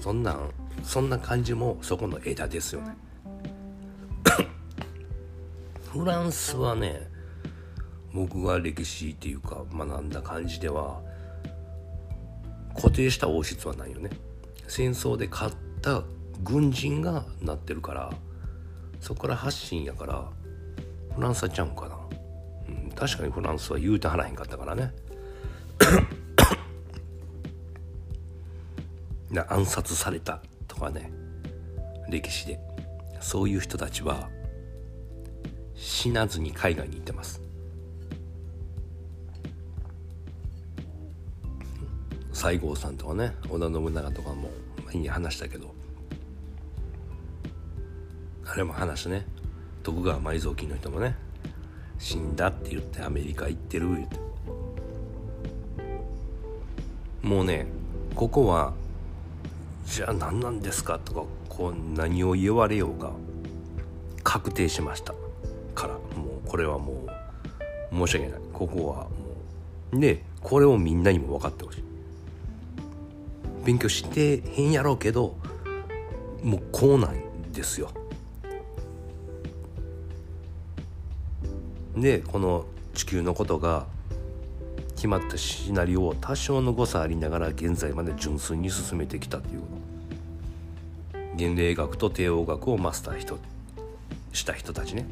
[0.00, 0.50] そんなん
[0.82, 2.96] そんな感じもそこの枝ですよね。
[5.92, 7.08] フランスはね
[8.12, 11.00] 僕が歴史っていうか学んだ感じでは
[12.74, 14.10] 固定した王室はないよね。
[14.68, 16.02] 戦争で勝った
[16.42, 18.12] 軍人がなってるから
[19.00, 20.28] そこから発信やから
[21.14, 21.96] フランスはちゃうんかな、
[22.68, 24.92] うん、確かにフランスは言うてはらへんかったからね。
[29.48, 31.12] 暗殺されたとかね。
[32.08, 32.60] 歴史で。
[33.20, 34.28] そういう人たちは
[35.74, 37.40] 死なずに海外に行ってます。
[42.32, 44.50] 西郷さんとかね織田信長とかも
[44.86, 45.74] 前に話したけど。
[48.46, 49.26] あれも話ね。
[49.84, 51.14] 徳川埋蔵金の人もね
[51.98, 54.16] 死んだって言ってアメリカ行ってる言って。
[57.22, 57.66] もうね
[58.14, 58.74] ここは
[59.86, 63.12] じゃあ何なんですかとかこう何を言われようが
[64.22, 65.14] 確定しました。
[65.74, 67.06] からもうこれはも
[67.92, 68.40] う申し訳ない。
[68.52, 69.08] ここはも
[69.92, 71.84] うでこれをみんなにも分かってほしい。
[73.64, 75.36] 勉強してへんやろうけど
[76.42, 77.90] もうこうなんですよ。
[81.96, 83.86] でこの地球のことが
[84.96, 89.60] 決まったシナリオを多少の誤差ありながら現在まで純粋に進めてきたという。
[91.36, 93.38] 原例学と帝王学をマスター人
[94.32, 95.06] した人たちね。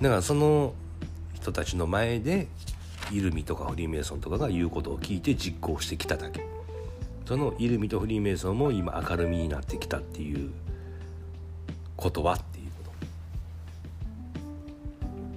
[0.00, 0.74] だからその
[1.34, 2.46] 人たちの前で
[3.10, 6.46] イルミとかフリーメイソンとかが言うことを聞いて実行してきただけ。
[7.26, 10.50] そのイルミとフリーメイソンも今明るみになってきたっていう
[11.96, 12.92] ことはっていうこ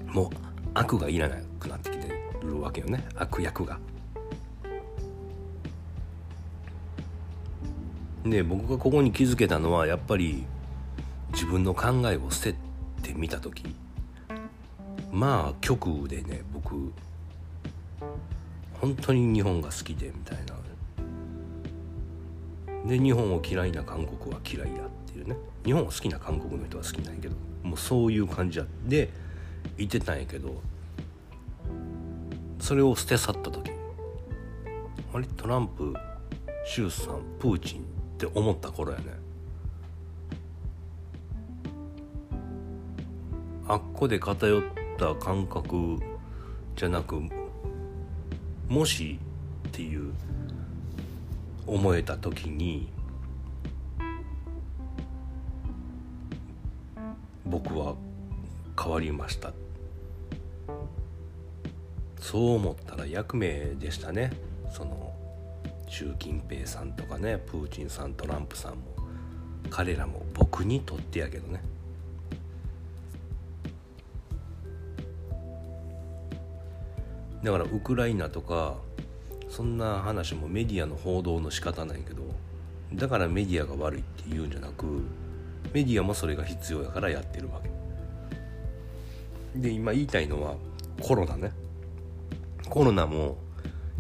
[0.08, 0.14] と。
[0.14, 2.08] もう悪がいらなくなってきて
[2.42, 3.04] るわけよね。
[3.16, 3.80] 悪役が。
[8.24, 10.44] で僕がここに気づけたのはやっぱり
[11.34, 12.56] 自分の考えを捨て
[13.02, 13.76] てみた時。
[15.12, 16.94] まあ極でね僕
[18.80, 20.56] 本当に日本が好きでみたいな。
[22.88, 25.36] で日本を嫌いな韓国は嫌いだっていうね。
[25.64, 28.66] 日本を好きな韓国の人は好きなんやけどもうそういう感じや。
[28.88, 29.10] で
[29.78, 30.62] 言ってたんやけど
[32.60, 33.72] それを捨て去った時
[35.14, 35.26] あれ？
[35.26, 35.94] トランプ
[36.66, 37.84] 習さんプーチンっ
[38.18, 39.06] て思った頃やね。
[43.68, 44.64] あっこで偏っ
[44.98, 45.98] た感覚
[46.76, 47.22] じゃなく
[48.68, 49.18] もし
[49.68, 50.14] っていう
[51.66, 52.90] 思えた時に
[57.46, 57.96] 僕は
[58.78, 59.54] 変わりました。
[62.20, 64.32] そう思ったら役目でしたね。
[64.72, 65.14] その
[65.88, 68.80] 習近平さんとかねプーチンさんトランプさんも。
[69.70, 71.62] 彼らも僕にとってやけどね。
[77.44, 78.76] だからウクライナとか
[79.50, 82.22] そんな話もメディアの報道の仕方ないけど
[82.94, 84.86] だからメディアが悪いって言うんじゃなく
[85.74, 87.81] メディアもそれが必要やからやってるわけ。
[89.56, 90.56] で今言いたいのは
[91.02, 91.52] コロナね。
[92.70, 93.38] コロナも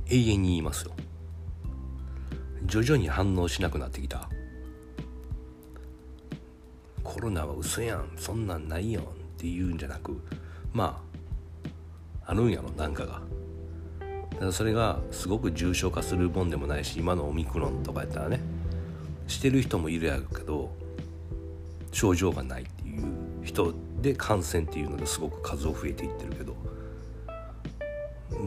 [0.08, 0.92] 永遠に言いますよ。
[2.66, 4.30] 徐々に反応しなくなってきた。
[7.04, 8.12] コロナは嘘やん。
[8.18, 9.04] そんなんないよっ
[9.38, 10.22] ていうんじゃなく
[10.74, 11.02] ま
[12.26, 13.22] ああるんやろなんかが。
[14.32, 18.40] だからそれがすごく重症化するもんでもないし今のオミクロンとかやったらね
[19.28, 20.74] してる人もいるやろうけど
[21.92, 23.04] 症状がないっていう
[23.44, 26.56] 人で感染っていうのですごく数を増えていってるけど。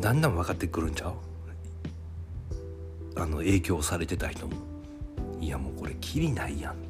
[0.00, 1.14] だんだん分かってくるんちゃう？
[3.16, 4.54] あの影響されてた人も。
[5.40, 6.82] いやもうこれきりないやんって。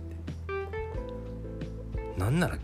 [2.19, 2.57] なんなら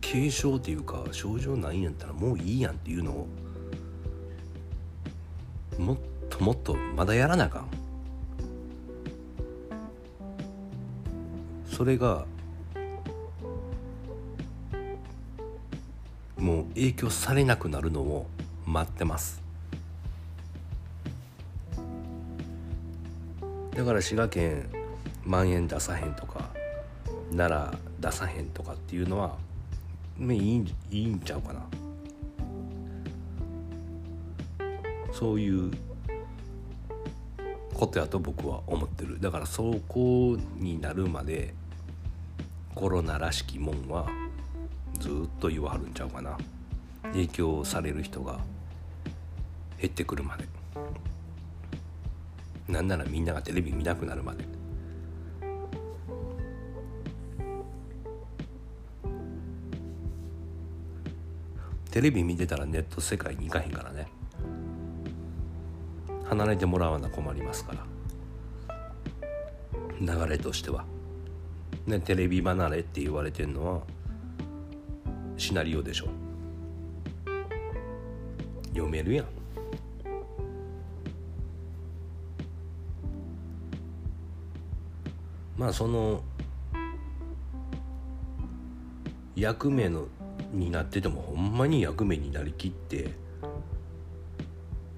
[0.00, 3.26] 軽症っていうか症状ないんやったらもういいやんっていうのを
[5.78, 7.66] もっともっとまだやらなあかん。
[11.66, 12.26] それが
[16.42, 18.26] もう影響されなくなるのを
[18.66, 19.40] 待ってます。
[23.76, 24.68] だから滋賀県
[25.24, 26.50] 万円出さへんとか
[27.30, 29.36] 奈良出さへんとかっていうのは、
[30.18, 31.64] ね、いいいいんちゃうかな。
[35.12, 35.70] そういう
[37.72, 39.20] ことやと僕は思ってる。
[39.20, 41.54] だからそこになるまで
[42.74, 44.08] コロナらしきもんは
[45.02, 46.38] ずっと言わはるんちゃうかな。
[47.02, 48.38] 影響される人が
[49.80, 50.46] 減ってくるまで。
[52.68, 54.44] なんならみんながテレビ見なくなるまで。
[61.90, 64.06] テレビ見てたらネット世界に行かへんからね。
[66.26, 67.84] 離れてもらわな困りますから。
[70.00, 70.84] 流れとしては。
[71.88, 73.80] ねテレビ離れって言われてんのは
[75.42, 76.08] シナリオでしょ。
[78.68, 79.26] 読めるやん。
[85.58, 86.22] まあその
[89.34, 90.06] 役目の
[90.52, 93.10] になっててもほんまに役目になりきって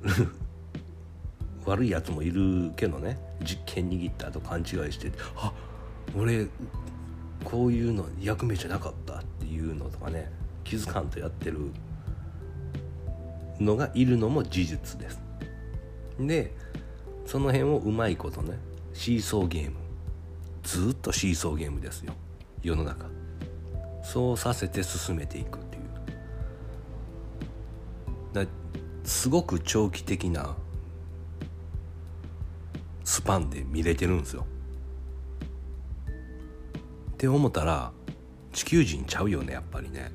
[1.64, 3.18] 悪いやつもいるけどね。
[3.42, 5.52] 実験握ったと勘違いしてあ
[6.14, 6.46] 俺
[7.44, 9.03] こういうの役目じゃなかった。
[9.54, 10.30] いうのとかね
[10.64, 11.70] 気づかんとやってる
[13.60, 15.20] のがいるのも事実です。
[16.18, 16.52] で
[17.26, 18.58] その辺をうまいことね
[18.92, 19.76] シーソーゲーム。
[20.62, 22.14] ずっとシーソーゲームですよ。
[22.62, 23.06] 世の中。
[24.02, 25.82] そうさせて進めていくっていう。
[28.32, 28.50] だ
[29.04, 30.56] すごく長期的な
[33.04, 34.46] スパンで見れてるんですよ。
[37.12, 37.92] って思ったら
[38.54, 40.10] 地球人ちゃうよねやっぱりね。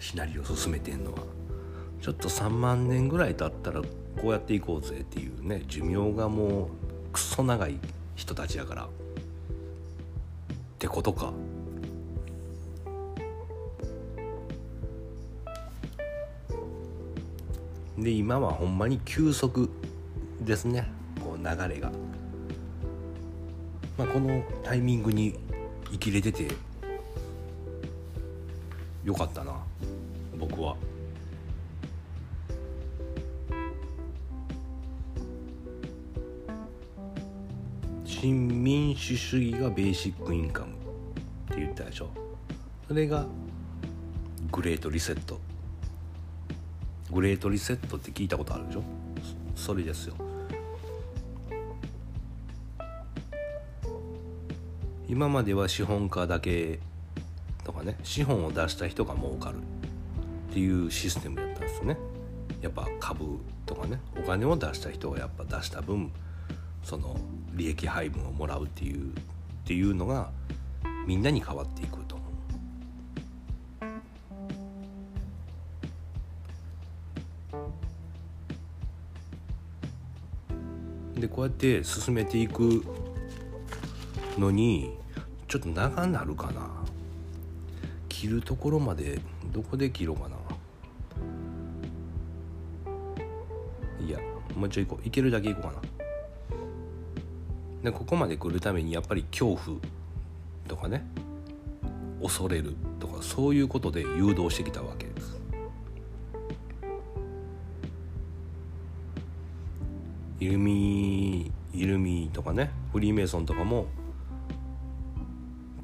[0.00, 1.18] シナリオ進めてんのは。
[2.00, 3.88] ちょっと3万年ぐらい経ったらこ
[4.24, 5.62] うやっていこうぜっていうね。
[5.68, 6.70] 寿命がも
[7.10, 7.78] うクソ長い
[8.14, 8.84] 人たちやから。
[8.84, 8.88] っ
[10.78, 11.32] てことか。
[17.98, 19.68] で今はほんまに急速
[20.40, 20.86] ですね。
[21.22, 21.90] こう流れが、
[23.98, 25.34] まあ、このタイミングに
[25.90, 26.48] 生きれてて
[29.04, 29.54] よかったな
[30.38, 30.76] 僕は。
[38.04, 42.10] 新民主主義がベーシックインカムって言ったでしょ。
[42.88, 43.26] それが
[44.50, 45.38] グレートリセット。
[47.12, 48.82] グレートリセットって聞いたことあるでしょ？
[49.54, 50.14] それですよ。
[55.08, 56.80] 今までは資本家だけ
[57.64, 59.56] とかね資本を出した人が儲かる
[60.50, 61.96] っていうシステムやったんですよね
[62.60, 66.10] やっぱ株とかねお金を出した人がやっぱ出した分
[66.82, 67.16] その
[67.54, 69.12] 利益配分をもらうっていうっ
[69.64, 70.30] ていうのが
[71.06, 72.24] みんなに変わっていくと思
[81.16, 81.20] う。
[81.20, 82.84] でこうやって進めていく
[84.38, 84.94] のに
[85.48, 86.70] ちょっと長なるかな。
[88.08, 89.20] 切るところまで
[89.52, 90.36] どこで切ろうかな。
[94.06, 94.18] いや
[94.56, 95.06] もうちょい行こう。
[95.06, 95.80] いけるだけ行こうか
[97.82, 97.90] な。
[97.90, 99.78] でここまで来るためにやっぱり恐怖。
[100.66, 101.06] とかね。
[102.22, 102.74] 恐れる。
[102.98, 105.06] とかそういうことで誘導してきたわけ。
[105.06, 105.36] です。
[110.40, 112.70] イルミイルミとかね。
[112.92, 113.86] フリーメイソンとかも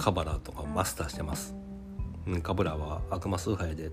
[0.02, 1.54] カバラとかマスターしてます。
[2.42, 3.88] カブラは悪魔崇拝で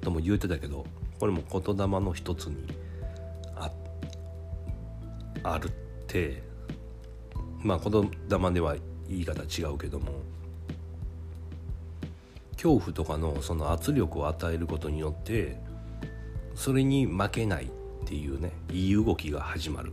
[0.00, 0.86] とも言うてたけど
[1.20, 2.66] これも言霊の一つに
[3.54, 3.70] あ
[5.42, 5.70] あるっ
[6.06, 6.42] て
[7.60, 8.76] まあ言霊では
[9.10, 10.06] 言い方違うけども
[12.52, 15.58] 恐怖とかのその圧力を与えることによって
[16.54, 17.68] それに負けないっ
[18.06, 19.92] ていうねいい動きが始まる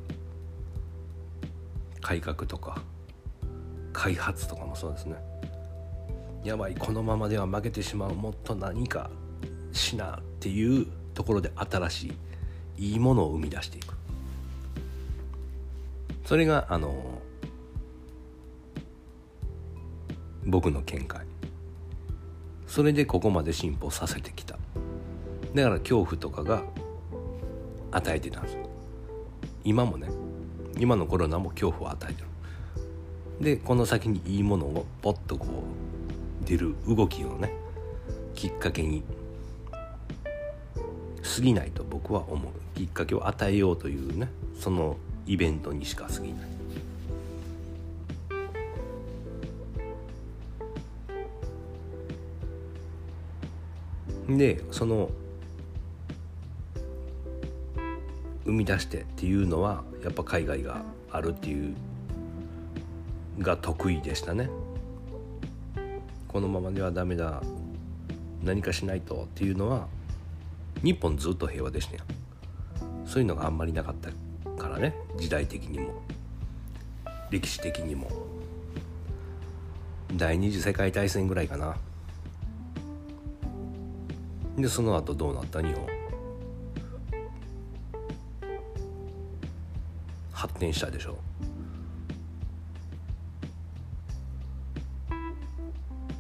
[2.00, 2.82] 改革とか
[4.00, 5.18] 開発とかもそうですね。
[6.46, 9.10] やばいこのままでは負けてしまうもっと何か
[9.74, 12.14] しなっていうところで新し
[12.78, 13.94] いいいものを生み出していく。
[16.24, 16.96] それがあの
[20.46, 21.26] 僕の見解。
[22.68, 24.58] それでここまで進歩させてきた。
[25.54, 26.64] だから恐怖とかが
[27.92, 28.58] 与えてたんです
[29.66, 30.08] 今もね
[30.78, 32.29] 今のコロナも恐怖を与えてる。
[33.40, 35.46] でこの先にいいものをポッとこ
[36.44, 37.54] う出る動きをね
[38.36, 39.04] きっかけに
[39.72, 42.52] 過ぎないと僕は思う。
[42.76, 46.50] きっかけを与えようというねそのイベントにしか過ぎない。
[54.38, 55.10] でその
[58.46, 61.76] 生み出してっていうのはやっぱ海外があるっていう
[63.40, 64.50] が得意でしたね。
[66.28, 67.42] このままではダメだ。
[68.44, 69.88] 何かしないとっていうのは
[70.82, 72.04] 日本ずっと平和でしたよ。
[73.06, 74.10] そういうのがあんまりなかった
[74.62, 74.96] からね。
[75.18, 76.02] 時代的にも。
[77.30, 78.10] 歴史的にも。
[80.16, 81.76] 第二次世界大戦ぐらいかな。
[84.58, 85.62] でその後どうなった？
[85.62, 85.88] 日本。
[90.32, 91.18] 発展したでしょ。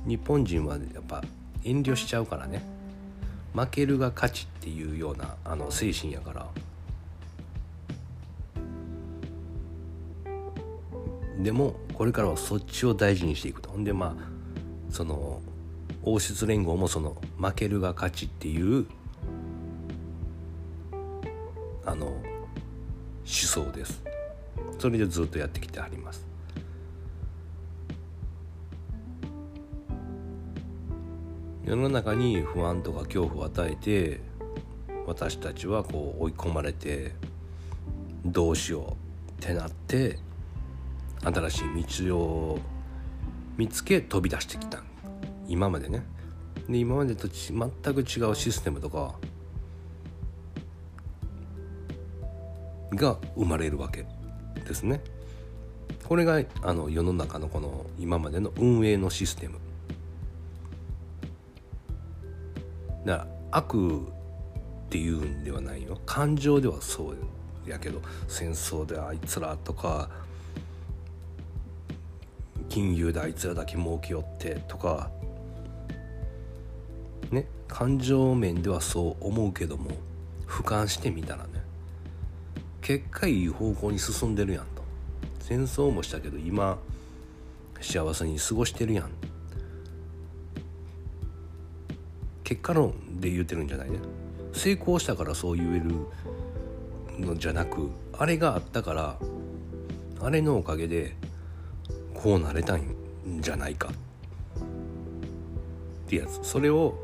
[0.10, 1.24] 日本人はやっぱ
[1.64, 2.64] 遠慮しちゃうからね。
[3.54, 6.48] 負けるが勝ちっていうようなあの精神やから。
[11.38, 13.70] でもこれからはそっちを大事にしていくと。
[13.70, 15.42] ほんでまあその
[16.02, 18.88] 王室連合もその負けるが勝ちっていう
[21.86, 22.16] あの思
[23.26, 24.02] 想です。
[24.80, 26.29] それでずっとやってきてあります。
[31.70, 34.22] 世の中に不安とか恐怖を与えて
[35.06, 37.12] 私たちはこう追い込まれて
[38.26, 38.98] どうしよ
[39.38, 40.18] うってなって
[41.24, 42.60] 新しい道を
[43.56, 44.82] 見つけ飛び出してきた。
[45.48, 46.02] 今までね。
[46.68, 49.14] で今までと全く違うシステムとか
[52.96, 54.08] が生まれるわけ
[54.68, 55.02] ですね。
[56.08, 59.69] これがあの世の中のこの今までの運営のシステム。
[63.52, 64.02] 悪
[64.88, 66.00] っていうんではないよ。
[66.06, 70.10] 感情ではそうやけど戦争であいつらとか
[72.70, 75.12] 金融であいつらだけ儲けよってとか
[77.32, 79.92] ね感情面ではそう思うけども
[80.48, 81.50] 俯瞰してみたらね
[82.82, 84.82] 結果いい方向に進んでるやんと。
[85.42, 86.78] 戦争もしたけど今
[87.82, 89.10] 幸せに過ごしてるやん。
[92.44, 94.00] 結果論で言ってるんじゃないね。
[94.54, 95.92] 成功したからそう言える
[97.20, 99.18] のじゃなくあれがあったから
[100.22, 101.16] あれのおかげで
[102.14, 102.84] こうなれたん
[103.40, 103.90] じゃないか。
[103.90, 103.92] っ
[106.10, 106.40] てやつ。
[106.44, 106.96] それを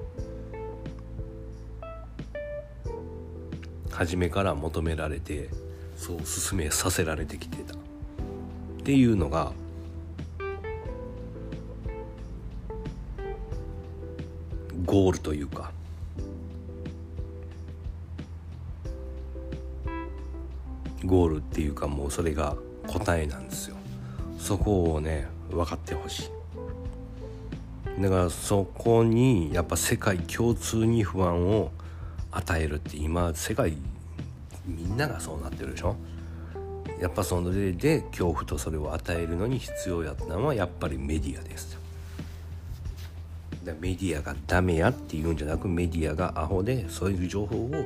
[3.92, 5.50] 初めから求められて
[5.96, 7.76] そう進めさせられてきてた。
[7.76, 7.78] っ
[8.84, 9.54] ていうのが
[14.86, 15.72] ゴールというか
[21.06, 22.56] ゴールっていうかもうそれが
[22.88, 23.76] 答えなんですよ。
[24.38, 26.32] そこをね分かってほし
[27.98, 28.02] い。
[28.02, 31.72] だからそこにやっぱ世界共通に不安を
[32.32, 33.78] 与えるって今世界
[34.66, 35.96] みんながそうなってるでしょ。
[37.00, 41.74] やっぱその例で恐怖とそれを与えるのに必要やったのはやっぱりメディアです。
[41.74, 41.80] よ
[43.80, 47.86] メディアがダメやっていうんじゃなくメディアがアホでそういう情報を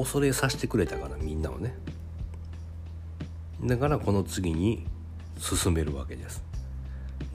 [0.00, 1.74] 恐れさせてくれたからみんなをね。
[3.62, 4.86] だからこの次に
[5.38, 6.42] 進めるわけです。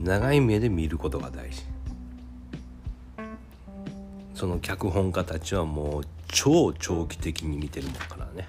[0.00, 1.62] 長い目で見ることが大事。
[4.34, 8.48] その脚本家たちはもう超長期的に見てるもんからね。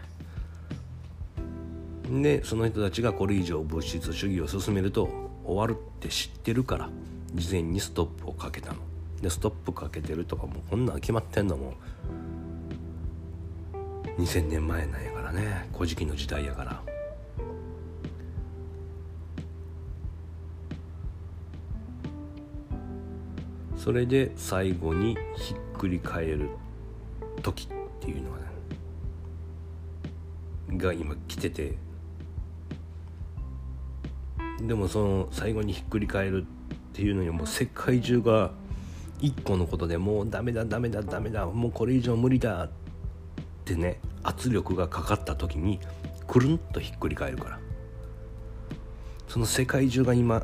[2.24, 5.10] でその人たちがこれ以上物質主義を進めると
[5.46, 6.90] 終わるって知ってるから
[7.36, 8.80] 事前にストップをかけたの。
[9.22, 11.76] でストップかけてるとかもうこんなん決まってんのも
[14.18, 16.82] 2000年前なんやからね「古事記」の時代やから。
[23.76, 26.50] それで最後にひっくり返る
[27.42, 27.68] 時っ
[28.02, 28.44] ていうのがね
[30.78, 31.78] が今来てて。
[34.60, 36.46] でもその最後にひっくり返るっ
[36.94, 38.52] ていうのにもう世界中が
[39.22, 42.87] 一個のことでもうダメだダメだダメだもうこれ以上無理だって
[43.76, 45.80] ね圧力がかかった時に
[46.28, 47.60] くるんとひっくり返るから。
[49.28, 50.44] その世界中が今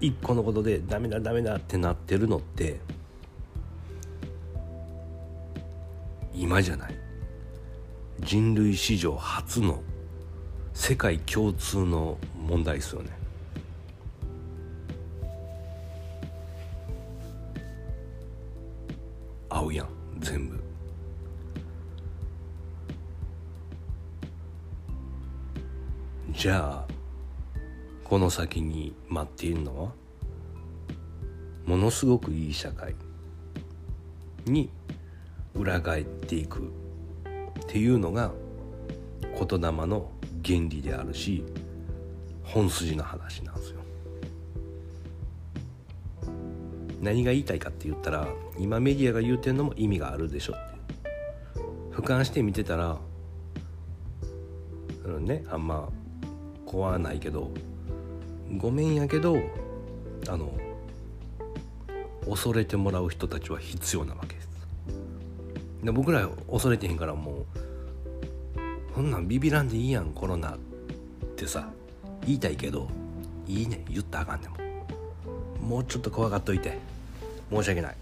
[0.00, 2.80] 一個のことでダメだダメだってなってるのって
[6.34, 6.94] 今じゃない。
[8.20, 9.82] 人類史上初の
[10.74, 13.10] 世界共通の問題ですよね。
[19.48, 19.88] 合うやん
[20.20, 20.61] 全部。
[26.32, 26.92] じゃあ
[28.04, 29.92] この先に待っているのは
[31.66, 32.94] ものすごくいい社会
[34.46, 34.70] に
[35.54, 38.32] 裏返っていくっていうのが
[39.20, 40.10] 言霊の
[40.44, 41.44] 原理であるし
[42.42, 43.80] 本筋の話なんですよ。
[47.00, 48.28] 何が言いたいかって言ったら
[48.58, 50.56] 今メディアが言うてんのも意味があるでしょっ
[51.54, 51.60] て
[51.92, 52.96] 俯瞰して見てたら
[55.04, 55.88] うんねあんま
[56.72, 57.50] 怖ないけど
[58.56, 59.36] ごめんやけど
[60.26, 60.50] あの
[62.26, 64.48] 恐れてもらう人たちは必要なわけです。
[65.84, 67.44] で僕ら恐れてへんからもう
[68.94, 70.58] そんなんビビらんでいいやんコロナっ
[71.36, 71.68] てさ
[72.24, 72.88] 言いたいけど
[73.46, 74.56] いいね言ったらあかんでも
[75.60, 76.78] もうちょっと怖がっといて
[77.50, 77.96] 申し訳ない。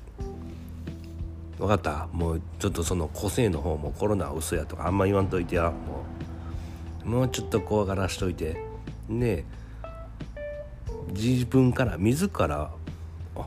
[1.58, 2.08] 分かった？
[2.12, 6.19] もうちょっとその個性の方もコロナは嘘やとかあんま言わんといてやもう。
[7.04, 8.64] もうちょっと怖がらしといて。
[9.08, 9.44] で
[11.12, 12.70] 自分から自ら
[13.34, 13.46] あ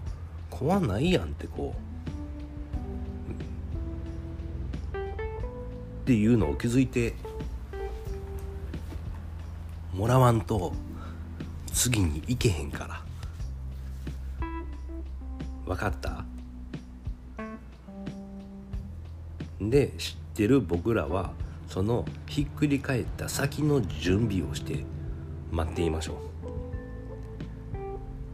[0.49, 1.83] 怖ないやんってこう。
[4.97, 4.99] っ
[6.05, 7.13] ていうのを気づいて
[9.93, 10.73] もらわんと
[11.71, 13.01] 次に行けへんから。
[15.65, 16.25] 分かった？
[19.61, 21.31] で知ってる僕らは
[21.73, 24.85] そのひっくり返った先の準備をして
[25.49, 26.17] 待っていましょう。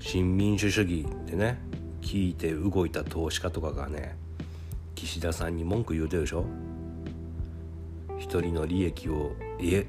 [0.02, 1.58] 新民主主義ってね
[2.02, 4.18] 聞いて動いた投資家とかがね
[4.94, 6.44] 岸田さんに文句言うてるでしょ。
[8.18, 9.88] 一人の利益を得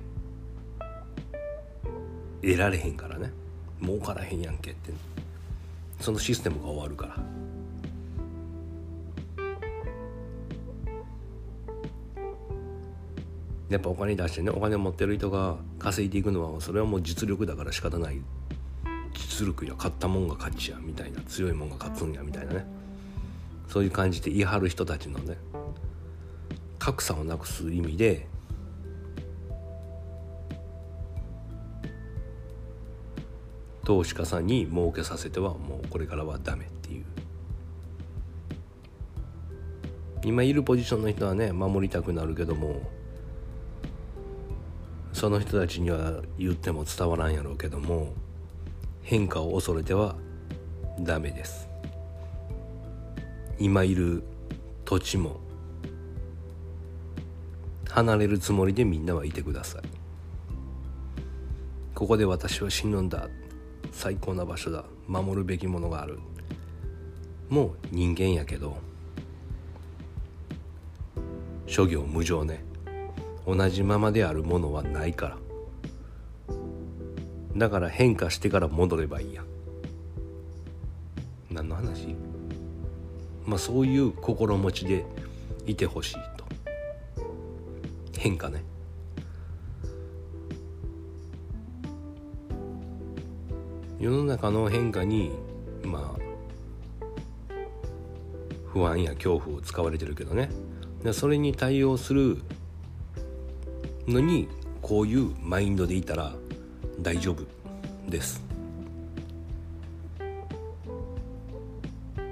[2.43, 3.33] 得られへんからね。
[3.83, 4.93] 儲からへんやんけって。
[5.99, 7.17] そのシステムが終わるから。
[13.71, 18.21] やっぱお金出してねお金持ってる人が稼いでいくのはそれはもう実力だから仕方ない。
[19.15, 22.67] 実力や勝ったもんが勝ちやみたいな強いもんが勝つんやみたいなね。
[23.69, 25.37] そういう感じで言い張る人たちのね
[26.81, 28.27] 格差をなくす意味で
[33.85, 37.05] 投資家さんに儲けさせてはもうこれからはダメっていう。
[40.25, 42.83] 今いるポジションの人はね守りたくなるけども
[45.21, 48.15] その人たちには言っても伝わらんやろうけども
[49.03, 50.17] 変化を恐れては
[51.01, 51.69] ダメです。
[53.59, 54.23] 今いる
[54.87, 55.39] 土地も
[57.91, 59.83] 離れるつもりでみんなはいてください。
[61.95, 63.29] ここで私は死ぬんだ
[63.93, 66.19] 最高な場所だ守るべきものがある。
[67.51, 68.79] もう人間やけど
[71.67, 72.70] 諸行無常ね。
[73.55, 75.39] 同じままであるものはないから。
[77.57, 79.43] だから変化してから戻ればいいや
[81.51, 82.15] 何の話？
[83.45, 85.05] まあそういう心持ちで
[85.67, 86.45] いてほしいと。
[88.17, 88.63] 変化ね。
[93.99, 95.33] 世の中の変化に
[95.83, 96.21] まあ
[98.67, 100.51] 不安や恐怖を使われてるけどね。
[101.13, 102.39] それに対応する
[104.11, 104.49] のに
[104.83, 106.33] こういうマインドでいたら
[107.01, 107.45] 大丈夫
[108.09, 108.43] です。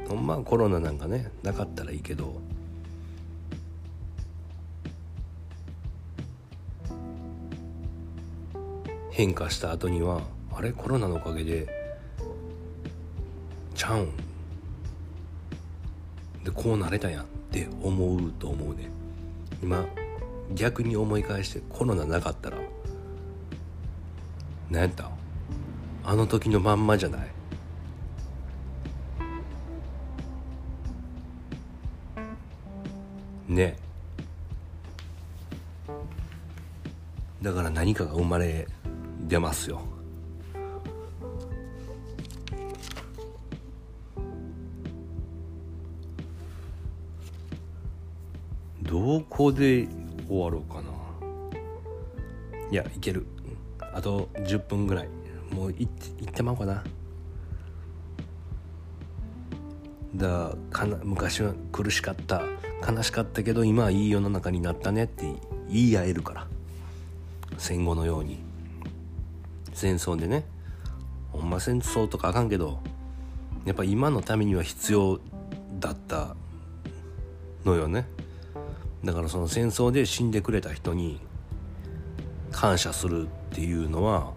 [0.09, 2.41] ほんまコロナなんかねなかったらいいけど。
[9.11, 10.23] 変化した後には
[10.53, 10.71] あれ？
[10.71, 11.67] コロナのおかげで
[13.75, 14.11] ちゃうん。
[16.45, 18.89] でこうなれたやんって思うと思うね。
[19.61, 19.85] 今
[20.55, 22.59] 逆に思い返してコロナなかったら
[24.71, 25.11] 何やった？
[26.05, 27.21] あの時のまんまじゃない？
[33.49, 33.77] ね。
[37.41, 38.67] だから何かが生まれ
[39.27, 39.81] 出ますよ。
[48.83, 49.87] どこで
[50.29, 50.91] 終わろうかな。
[52.71, 53.27] いやいける。
[53.81, 55.09] あと10分ぐらい。
[55.51, 56.85] もういっていってまうかな。
[60.15, 62.43] だかな昔は苦しかった。
[62.87, 65.25] 悲しかったけど今はいい世の中になったねって
[65.69, 66.47] 言い合えるから。
[67.57, 68.39] 戦後のように。
[69.73, 70.45] 戦争でね。
[71.33, 72.81] ほんま戦争とかあかんけど
[73.65, 75.21] やっぱ今のためには必要
[75.79, 76.35] だった
[77.65, 78.07] のよね。
[79.05, 81.21] だからその戦争で死んでくれた人に
[82.51, 84.33] 感謝するっていうのは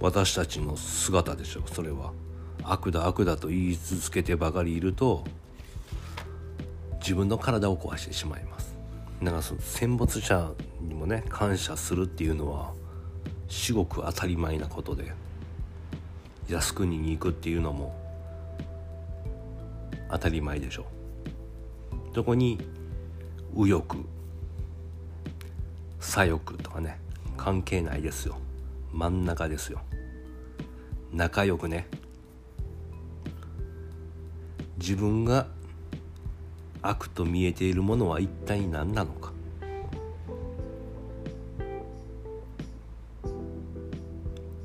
[0.00, 2.12] 私たちの姿でしょそれは。
[2.64, 5.24] 悪だ悪だと言い続けてばかりいると
[7.00, 8.74] 自分の体を壊してしまいます。
[9.22, 12.72] だからその戦没者にもね感謝するっていうのは
[13.48, 15.12] 至極当たり前なことで
[16.48, 17.94] 靖国に行くっていうのも
[20.10, 21.01] 当たり前でしょう。
[22.14, 22.58] そこに
[23.54, 23.96] 右翼
[26.00, 26.98] 左翼とかね
[27.36, 28.36] 関係ないですよ。
[28.92, 29.80] 真ん中ですよ。
[31.12, 31.88] 仲良くね。
[34.78, 35.46] 自分が
[36.82, 39.32] 悪と見えているものは一体何なのか。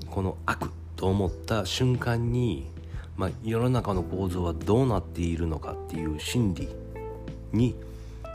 [0.09, 2.71] この悪と思った瞬間に、
[3.15, 6.67] まあ、世の中の構造はどうなっているのかっていう心理
[7.51, 7.75] に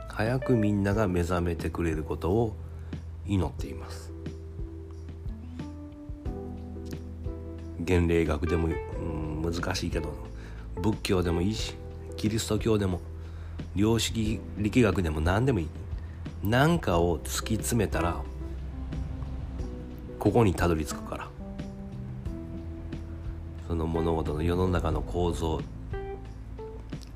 [0.09, 2.55] 早くみんなが目覚めてくれることを
[3.27, 4.13] 祈っています。
[7.87, 10.15] 原霊学でも、うん、難しいけど
[10.81, 11.75] 仏教でもいいし
[12.17, 13.01] キリスト教でも
[13.75, 15.69] 良識力学でも何でもいい。
[16.45, 18.21] 何かを突き詰めたら
[20.19, 21.29] ここにたどり着くから。
[23.67, 25.61] その物事の世の中の構造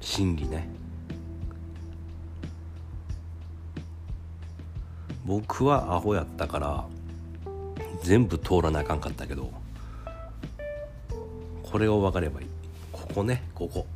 [0.01, 0.76] 真理ね。
[5.27, 6.85] 僕はアホやったから
[8.03, 9.51] 全部通らなあかんかったけど
[11.65, 12.47] これを分かればいい。
[12.93, 13.87] ここねここ。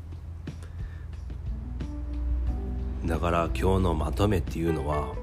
[3.07, 5.15] だから今日のまとめっていうのは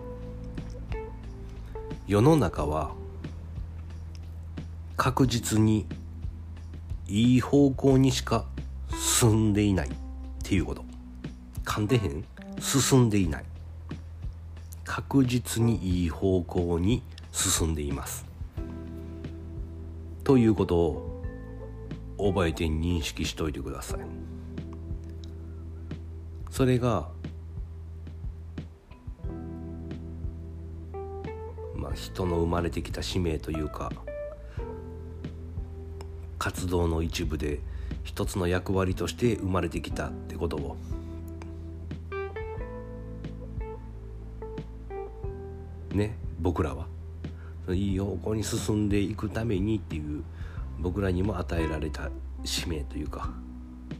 [2.07, 2.91] 世の中は
[4.95, 5.85] 確実に
[7.07, 8.45] いい方向にしか
[9.19, 9.91] 進んでいないっ
[10.41, 10.85] ていうこと。
[11.65, 12.23] 噛んでへん？
[12.59, 13.45] 進んでいない。
[14.87, 18.25] 確実にいい方向に進んでいます。
[20.23, 21.23] ということを
[22.17, 23.99] 覚えて認識しといてください。
[26.49, 27.09] それが
[31.75, 33.91] まあ人の生まれてきた使命というか
[36.39, 37.59] 活動の一部で
[38.03, 40.77] 一つの役割として生まれてきたってことを
[45.97, 46.87] ね僕らは。
[47.69, 50.23] いい方向に進んでいくためにっていう
[50.79, 52.09] 僕らにも与えられた
[52.45, 53.33] 使命というか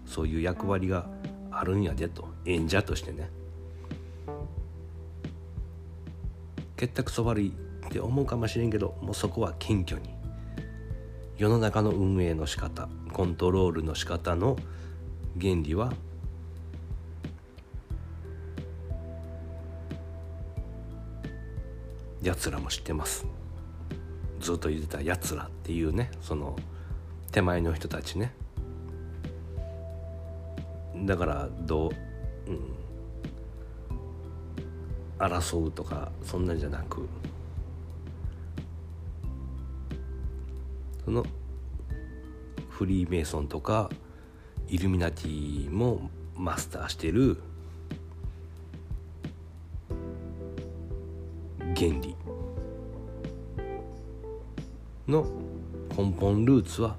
[0.05, 1.09] そういう役割が
[1.51, 2.29] あるんやでと。
[2.45, 3.29] 演者としてね。
[6.77, 7.51] 結託そ悪い
[7.87, 10.15] って思うかもしれんけどもうそこは謙虚に。
[11.37, 14.55] 世の中の運営の仕方コントロールの仕方の
[15.39, 15.93] 原理は
[22.27, 23.25] やつらも知ってます。
[24.41, 26.57] ずっと言ってたやつらっていうねその
[27.31, 28.33] 手前の人たちね。
[31.05, 31.91] だからどう、
[32.51, 32.75] うん、
[35.17, 37.07] 争うとかそんなんじゃなく。
[41.05, 41.25] その
[42.69, 43.89] フリーメイソンとか
[44.67, 47.37] イルミナティもマスターしてる
[51.77, 52.15] 原理。
[55.07, 55.27] の
[55.95, 56.95] 根本ルーツは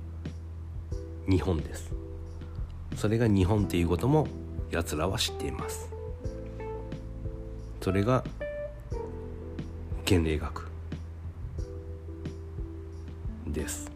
[1.29, 1.93] 日本です。
[2.95, 4.29] それが日本っていうことも
[4.71, 5.91] やつらは知っています。
[7.81, 8.23] それが
[10.07, 10.69] 原霊学。
[13.49, 13.91] です。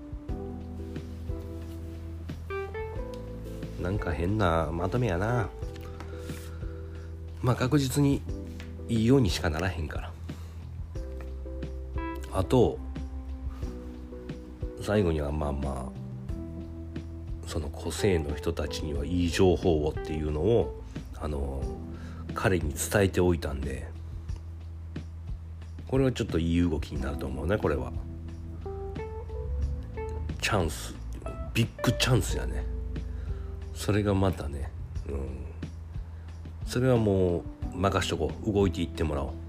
[3.81, 5.49] なんか変なまとめやな。
[7.41, 8.21] まあ確実に
[8.89, 10.12] いいようにしかならへんから。
[12.33, 12.79] あと
[14.81, 20.83] 最後にはまあまあその個性の人たちにはいい情報をっていうのを
[21.21, 21.63] あの
[22.35, 23.87] 彼に伝えておいたんで
[25.87, 27.93] これはちょっといい動きになると思うねこれは。
[30.41, 30.95] チャンス。
[31.55, 32.65] ビッグチャンスやね。
[33.75, 34.71] それがまたね
[35.09, 35.19] うん。
[36.67, 37.43] それはもう
[37.77, 38.53] 任しとこう。
[38.53, 39.42] 動いていってもらおう。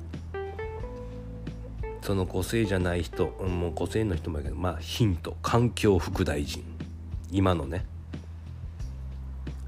[2.03, 6.63] その個性じゃない人もう個性の人もやけどまあヒント環境副大臣。
[7.31, 7.85] 今のね。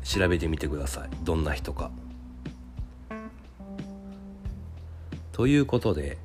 [0.04, 1.10] 調べてみてください。
[1.24, 1.90] どんな人か。
[5.32, 6.18] ということで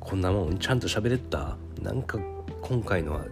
[0.00, 1.56] こんなもんちゃんと喋れた？
[1.82, 2.18] なんか
[2.62, 3.26] 今回のは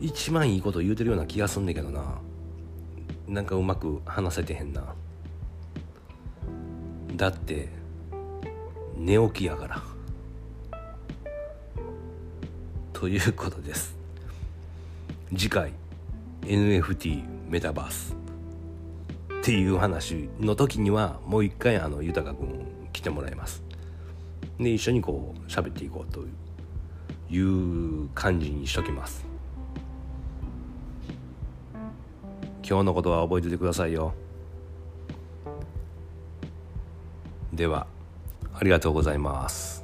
[0.00, 2.18] 一番いいこと言うてるような気がすんねんけどな。
[3.28, 4.94] なんかうまく話せてへんな。
[7.14, 7.68] だって
[9.04, 9.82] 寝起きやから。
[12.92, 13.96] ということです。
[15.30, 15.72] 次回
[16.42, 18.14] NFT メタバース
[19.40, 23.64] っていう話の時にはもう一回あの豊君来てもらいます。
[24.60, 26.24] で一緒にこう喋っていこうと
[27.28, 29.26] いう感じにしときます。
[32.64, 34.14] 今日のことは覚えててくださいよ。
[37.52, 37.88] では。
[38.54, 39.81] ありがとうございます。